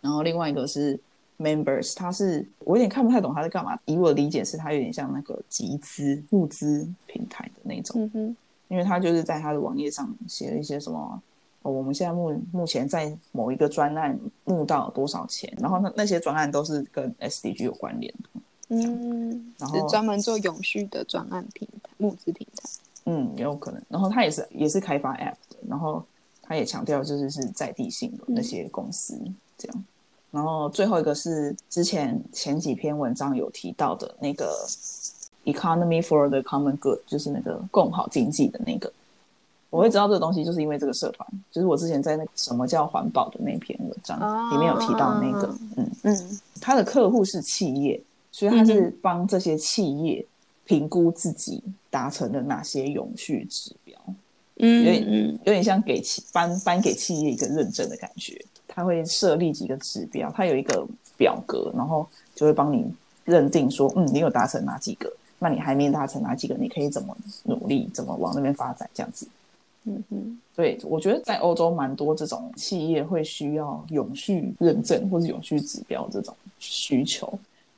[0.00, 0.98] 然后另外一个是
[1.38, 3.78] Members，它是我有点看不太懂它在干嘛。
[3.84, 8.10] 以我的理解是，它有点像那个集资募资平台的那种，
[8.68, 11.22] 因为它就是在它的网页上写了一些什么。
[11.62, 18.40] 哦，我们现在目目前在某一个专案募到多少钱，然后那那些专案都是跟 SDG 有关联的。
[18.68, 22.68] 嗯，然后是专门做永续的专案平台、募资平台。
[23.06, 23.82] 嗯，也有可能。
[23.88, 26.04] 然后他也是也是开发 App 的，然后
[26.42, 29.20] 他也强调就是是在地性的那些公司
[29.56, 29.84] 这样。
[30.30, 34.54] 然后最后一个是之前前几篇文章有提到的那个
[35.44, 38.92] Economy for the Common Good，就是那个共好经济的那个。
[39.70, 48.00] 我会知道这个东西，就是因为这个社团，就是我之前在那个什么叫环保的那篇文章哦里面有提到那个，嗯，嗯他的客户是企业，
[48.32, 50.24] 所以他是帮这些企业
[50.64, 53.98] 评估自己达成了哪些永续指标，
[54.56, 58.42] 嗯有点嗯有点像给企颁颁给企业一个认证的感觉。
[58.78, 62.88] 他会设立几个指标，他有一个表格，然后就会帮你
[63.24, 69.26] 认定说，嗯，你有达成哪几个，那你还没达成哪几个，你可以怎么努力，怎么往那边发展，这样子。
[69.82, 77.28] 嗯嗯对，我觉得在欧洲蛮多这种企业会需要永续认证或者永续指标这种需求。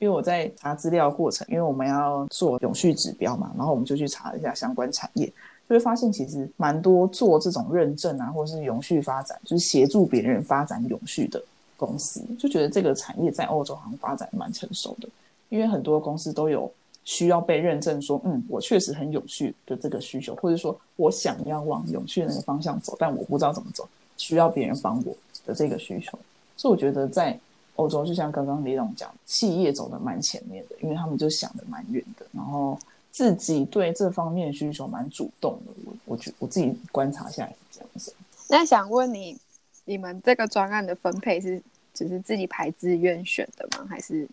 [0.00, 5.32] 因为我在查资料过程，因为我们要做永续指标嘛，然后我们就去查一下相关产业，
[5.70, 11.40] 就会发现其实蛮多做这种认证啊，或者是永续发展，就是协助别人发展永续的
[11.76, 15.08] 公司，就觉得这个产业在欧洲好像发展蛮成熟的，
[15.48, 16.68] 因为很多公司都有
[17.04, 25.16] 需要被认证说，嗯，我确实很永续的这个需求，或者说我想要往永续的那个方向走，但我不知道怎么走，需要别人帮我
[25.46, 26.18] 的这个需求。
[26.56, 27.38] 所以我觉得在
[27.76, 32.76] 欧洲，就像刚刚李总讲，企业走的蛮前面的，因为他们就想的蛮远的，然后
[33.10, 35.72] 自己对这方面的需求蛮主动的。
[35.84, 38.14] 我我觉我自己观察下来是这样子。
[38.48, 39.36] 那想问你，
[39.84, 41.60] 你们这个专案的分配是
[41.94, 43.86] 只是自己排志愿选的吗？
[43.88, 44.28] 还是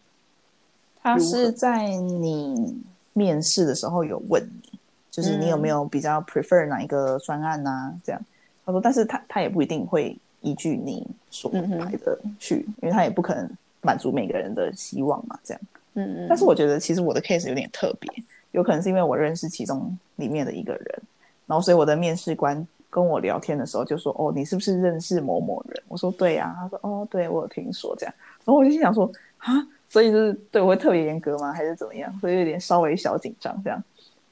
[1.02, 2.82] 他是在你
[3.14, 8.22] 面试的时候有问你，就是你有没有比较 prefer 哪一个专案呐、这样，
[8.66, 13.50] 他说，但是他他也不一定会依据你所排的去，因为他也不可能
[13.82, 15.62] 满足每个人的希望嘛，这样。
[15.94, 16.28] 嗯嗯？
[16.28, 18.12] 但是我觉得其实我的 case 有点特别，
[18.52, 21.02] 有可能是因为我认识其中里面的一个人，
[21.46, 28.14] 然后所以我的面试官跟我聊天的时候就说：“哦，你是不是认识某某人？”我说：“对呀、他说：“哦，对我有听说这样。”
[28.46, 29.54] 然后我就心想说：“啊，
[29.90, 31.52] 所以就是对我会特别严格吗？
[31.52, 33.84] 还是怎么样？”所以有点稍微小紧张这样。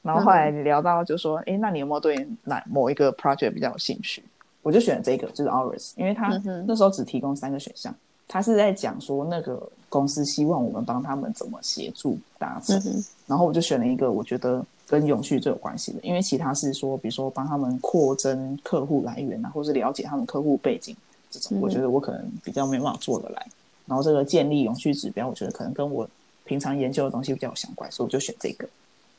[0.01, 4.23] 然后后来聊到就说：“诶，那你有没有对哪某一个 project 比较有兴趣？”
[4.61, 6.29] 我就选了这个，就是 Ours，因为他
[6.65, 7.93] 那时候只提供三个选项。
[8.27, 20.95] 他是在讲说那个公司希望我们帮他们怎么协助达成，嗯然后我就选了一个我觉得跟永续最有关系的，因为其他是说，比如说帮他们扩增客户来源啊，或是了解他们客户背景
[21.31, 23.47] 这种，嗯我觉得我可能比较没办法做得来。
[23.87, 26.07] 然后这个建立永续指标，我觉得可能跟我
[26.43, 28.67] 平常研究的东西比较有相关，所以我就选这个。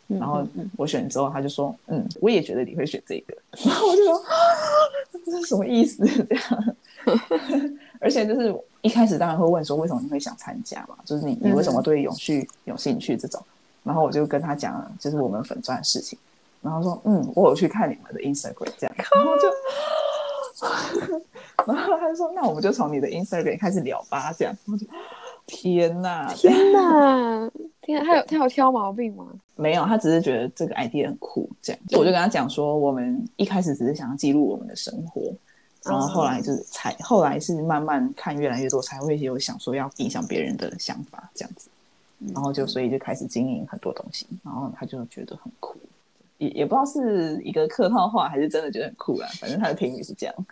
[0.08, 3.36] 嗯然后嗯我选之后，他就说：“嗯，我也觉得你会选这个。
[3.66, 4.30] ”然后我就说：“啊
[5.26, 6.76] 这是什么意思？”这样，
[8.00, 10.96] 而且就是一开始当然会问说，为什么你会想参加嘛？
[11.04, 13.42] 就是你你为什么对永续有兴趣这种？
[13.82, 16.18] 然后我就跟他讲了，就是我们粉钻的事情。
[16.62, 19.48] 然后说：“嗯，我有去看你们的 Instagram 这样。”然后就，
[21.64, 24.84] 然后他就说：“那我们就从你的 Instagram 开始聊吧。”这样，我就
[25.46, 26.32] 天哪！
[26.34, 27.48] 天哪，
[27.82, 29.28] 天哪，他有他有挑毛病吗？
[29.54, 31.80] 没有，他只是觉得这个 idea 很酷，这样。
[31.92, 35.32] 我就跟他讲说，我们一开始只是想要记录我们的生活，
[35.86, 41.68] 然后后来就是才，后来是慢慢看越来越多，才会有想说要影响别人的想法这样子，
[42.34, 45.78] 然后就所以就开始经营很多东西，然后他就觉得很酷，
[46.38, 50.34] 也也不知道是一个客套话还是真的觉得很酷啦，反正他的评语是这样。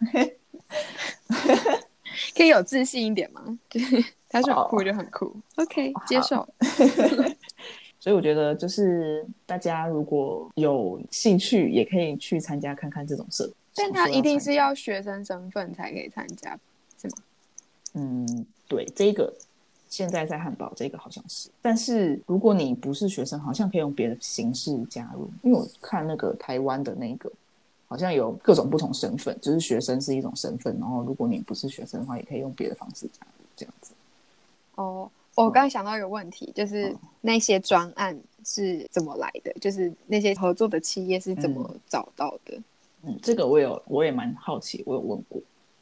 [2.37, 3.59] 可以有自信一点吗？
[3.68, 6.47] 就是他说很酷哦就很酷，OK，接受。
[7.99, 13.51] 所以我觉得，就是大家如果有兴趣，也可以去参加看看这种社。
[13.75, 16.59] 但他一定是要学生身份才可以参加，
[17.01, 17.14] 是吗？
[17.95, 19.33] 嗯，对，这个
[19.89, 21.49] 现在在汉堡，这个好像是。
[21.61, 25.29] 但是如果你不是学生，好像可以用别的形式加入。
[25.43, 27.31] 因为我看那个台湾的那个，
[27.87, 33.93] 好像有各种不同身份，就是学生是一种身份，然后如果你不是学生的话，也可以用别的方式加入，这样子。
[34.77, 35.11] 哦。
[35.37, 39.53] 我刚才想到一个问题，就是那些专案是怎么来的？
[39.61, 42.57] 就是那些合作的企业是怎么找到的？
[42.57, 42.64] 嗯，
[43.23, 45.41] 这个我有，我也蛮好奇，我有问过，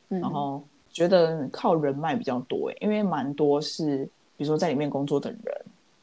[0.09, 4.05] 然后觉得靠人脉比较多诶，因为蛮多是，
[4.37, 5.41] 比如说在里面工作的人，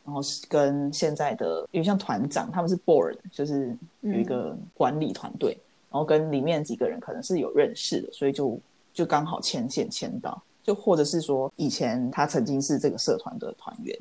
[0.06, 5.58] 然后是跟现在的，因为像团长他们是 board，就是有一个管理团队，
[5.92, 8.60] 然后跟里面几个人可能是有认识的，所以就
[8.94, 10.42] 就刚好牵线牵到。
[10.62, 13.98] 就或者是说，以前他曾经是这个社团的团员，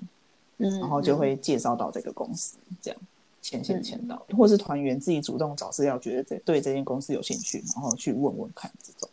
[0.59, 3.01] 嗯，然后就会介绍到这个公司，这样
[3.41, 9.09] 牵线牵到，或是团员自己主动找资料，觉得这对这间公司有兴趣，然后去问问看这种。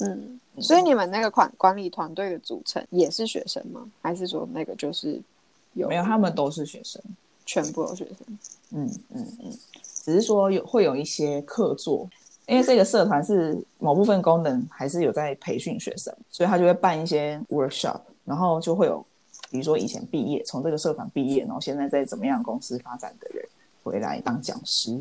[0.00, 3.88] 嗯，所以你们那个管管理团队的组成也是学生吗？
[4.00, 5.20] 还是说那个就是
[5.74, 6.02] 有没有？
[6.02, 7.02] 他们都是学生，
[7.44, 8.38] 全部都学生。
[8.70, 9.58] 嗯嗯嗯，
[10.04, 12.08] 只是说有会有一些客座。
[12.46, 19.04] 因为这个社团是某部分功能还是有在培训学生，所以他就会办一些 workshop，然后就会有，
[19.50, 23.46] 比如说以前毕业从这个社团毕业，然后现在在怎么样公司发展的人
[23.88, 25.00] 回来当讲师，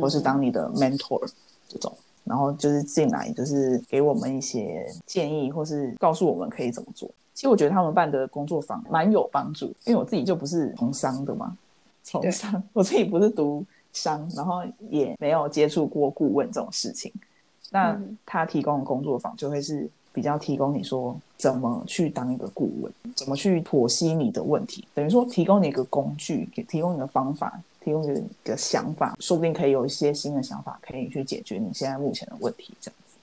[0.00, 1.26] 或是当你的 mentor
[1.68, 7.08] 这种，然后就是进来就是给我们一些建议，或是告诉我们可以怎么做。
[7.34, 11.56] 其实我觉得他们办的工作坊蛮有帮助，因为我自己就不是从商的嘛，
[12.02, 13.64] 从商我自己不是读。
[13.90, 17.10] 商，然后也没有接触过顾问这种事情，
[17.70, 27.58] 那他提供的工作坊就会是比较提供你说怎么去当一个顾问，怎么去剖析你的问题，等于说提供你一个工具，给提供你的方法，
[27.88, 33.16] 提供你一个想法，说不定可以有一些新的想法可以去解决你现在目前的问题，这样子。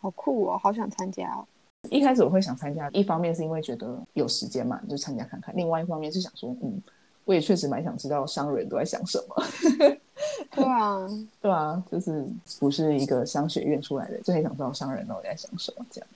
[0.00, 1.46] 好酷哦，好想参加哦！
[1.88, 6.82] 一开始我会想参加，一方面是因为觉得有时间嘛，就参加看看；另外一方面是想说，嗯。
[7.24, 9.44] 我也确实蛮想知道商人都在想什么。
[10.50, 11.08] 对啊，
[11.40, 12.26] 对啊，就是
[12.58, 16.08] 不是一个商学院出来的，就很想知道商人到底在想什么这样。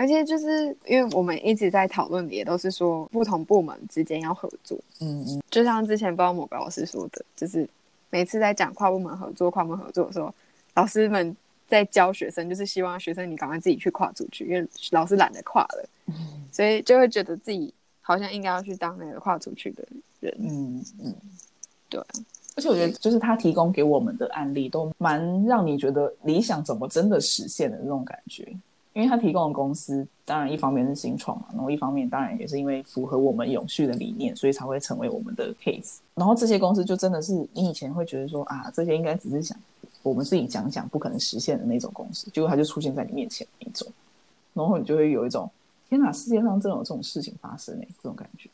[0.00, 4.78] 而且就是因为我们一直在讨论的，也都是说不同部门之间要合作。
[5.02, 7.68] 嗯嗯，就像之前不知道某个老师说的，就是
[8.08, 10.34] 每次在讲跨部门合作、跨部门合作的时候，
[10.72, 11.36] 老师们
[11.68, 15.88] 在教学生，就是希望学生你赶快自己去跨出去，因为老师懒得跨了，
[16.50, 17.72] 所以就会觉得自己。
[18.02, 19.86] 好像应该要去当那个跨出去的
[20.18, 21.14] 人，嗯嗯，
[21.88, 22.00] 对。
[22.56, 28.52] 而且我觉得，就是他提供给我们的案例都蛮让你觉得理想怎么真的实现的那种感觉。
[28.92, 35.98] 因为他提供的公司，当然一方面是新创嘛，然后一方面当然也是因为符合我们永续的理念，所以才会成为我们的 case。
[36.14, 39.56] 然后这些公司就真的是你以前会觉得说啊，这些应该只是想
[40.02, 43.86] 我们自己讲讲，不可能实现的那种公司，结果它就出现在你面前那种，
[44.54, 45.50] 然后你就会有一种。
[45.88, 48.48] 天哪，世界上真有这种事情发生哎，这种感觉，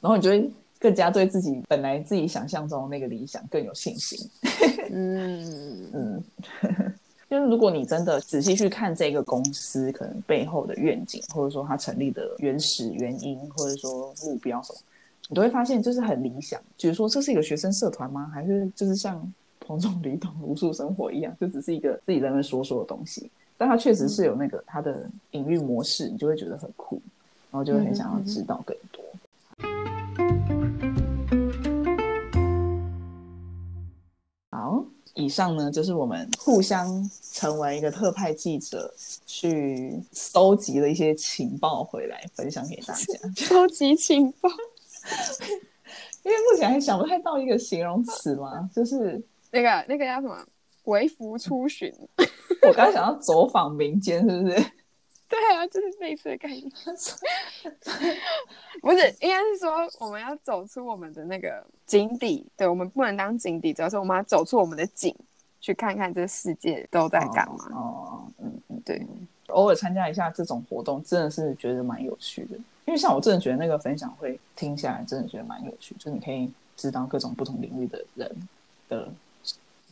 [0.00, 4.28] 然后你就会更加对自己本来自己想象中那个理想更有信心。
[4.90, 6.24] 嗯 嗯，
[7.32, 14.78] 就是如果你真的仔细去看这个公司可能背后的愿景，或者说它成立的原始原因，或者说目标什么，
[15.30, 16.60] 你都会发现就是很理想。
[16.76, 18.30] 比如说这是一个学生社团吗？
[18.34, 23.30] 还是就是像彭总理懂无数生活一样，就只是一个自己在那说说的东西？
[23.56, 27.00] 但它确实是有那个它的隐喻模式，你就会觉得很酷，
[27.50, 28.76] 然后就会很想要知道更
[35.32, 38.92] 上呢就是我们互相成为一个特派记者，
[39.26, 43.02] 去搜集了一些情报回来分享给大家。
[43.34, 44.50] 收集情报，
[46.22, 49.20] 因为目前还想不太到一个形容词嘛，就是
[49.50, 50.38] 那个那个叫什么？
[50.84, 51.94] 微服出巡，
[52.66, 54.54] 我刚想要走访民间，是不是？
[55.28, 56.68] 对啊，就是类似的概念。
[58.82, 61.64] 不是，应该是说我们要走出我们的那个
[62.00, 62.46] 井底。
[62.56, 65.14] 对，我们不能当井底，主要是我们要走出我们的井，
[65.60, 67.68] 去看看这个世界都在干嘛。
[67.72, 69.06] 哦，嗯嗯，对。
[69.48, 72.56] 偶尔参加一下这种活动，真的是觉得蛮有趣的。
[72.86, 75.94] 因为像我真的觉得那个分享会听下来，真的觉得蛮有趣。
[75.98, 78.48] 就你可以知道各种不同领域的人
[78.88, 79.08] 的。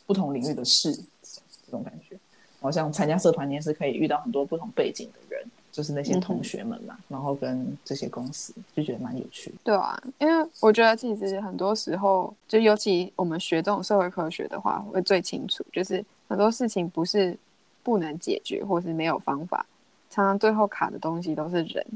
[0.07, 2.19] 不同领域的事，这种感觉，
[2.61, 9.55] 好像参加社团，你也是可以遇到很多不同背景的人，就是那些同学们嘛，然后跟这些公司，就觉得蛮有趣。
[9.63, 17.37] 对啊，因为我觉得其实很多时候，就尤其我们学这种社会科学的话，会最清楚，就是很多事情不是
[17.83, 19.65] 不能解决，或是没有方法，
[20.11, 21.87] 常常最后卡的东西都是人。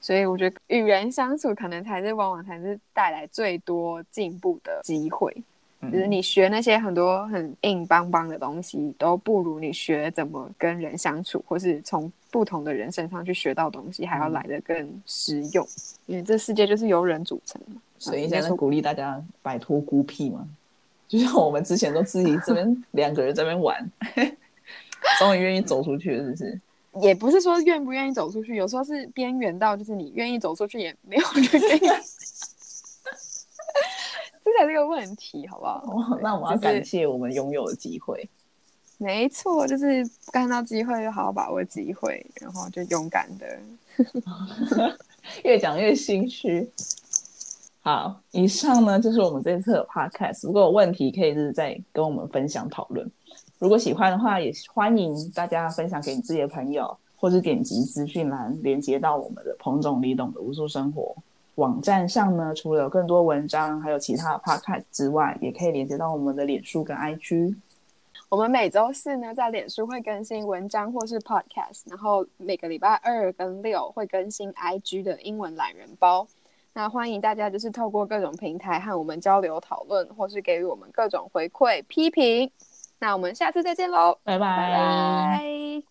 [0.00, 5.34] 所以我觉得与人相处可能才是往往才是带来最多进步的机会。
[5.90, 15.64] 就是你学那些很多很硬邦邦的东西，都不如你学怎么跟人相处，或是从不同的人身上去学到东西，还要来得更实用。
[16.06, 17.80] 因为这世界就是由人组成嘛。
[17.98, 20.48] 所以现在鼓励大家摆脱孤僻嘛，
[21.06, 23.78] 就像我们之前都自己这边两个人这边玩，
[25.20, 26.60] 终于愿意走出去了，是不是？
[27.06, 31.80] 也不是说愿不愿意走出去，有时候是边缘到就是你愿意走出去也没有人愿意。
[34.44, 36.18] 这才是个问题，好不好？
[36.20, 38.28] 那我们要感谢我们拥有的机会。
[39.02, 43.58] 没错，就是看到机会就好好把握机会，然后就勇敢的。
[45.42, 46.70] 越讲越心虚。
[47.80, 50.46] 好，以上呢就是我们这次的 podcast。
[50.46, 53.10] 如果有问题，可以就是再跟我们分享讨论。
[53.58, 61.12] 如果喜欢的话，也欢迎大家分享给你自己的朋友，或是点击资讯栏连接到我们的彭总李董的无数生活。
[61.56, 67.56] 网站上呢，除了有更多文章，还有其他的 podcast 之外，也可以连接到我们的脸书跟 IG。
[68.32, 76.26] 我们每周四呢，在脸书会更新文章或是 podcast，然后每个礼拜二跟六会更新 IG 的英文懒人包。
[76.72, 82.50] 那欢迎大家就是透过各种平台和我们交流讨论，或是给予我们各种回馈批评。
[83.00, 85.82] 那我们下次再见喽，拜拜拜。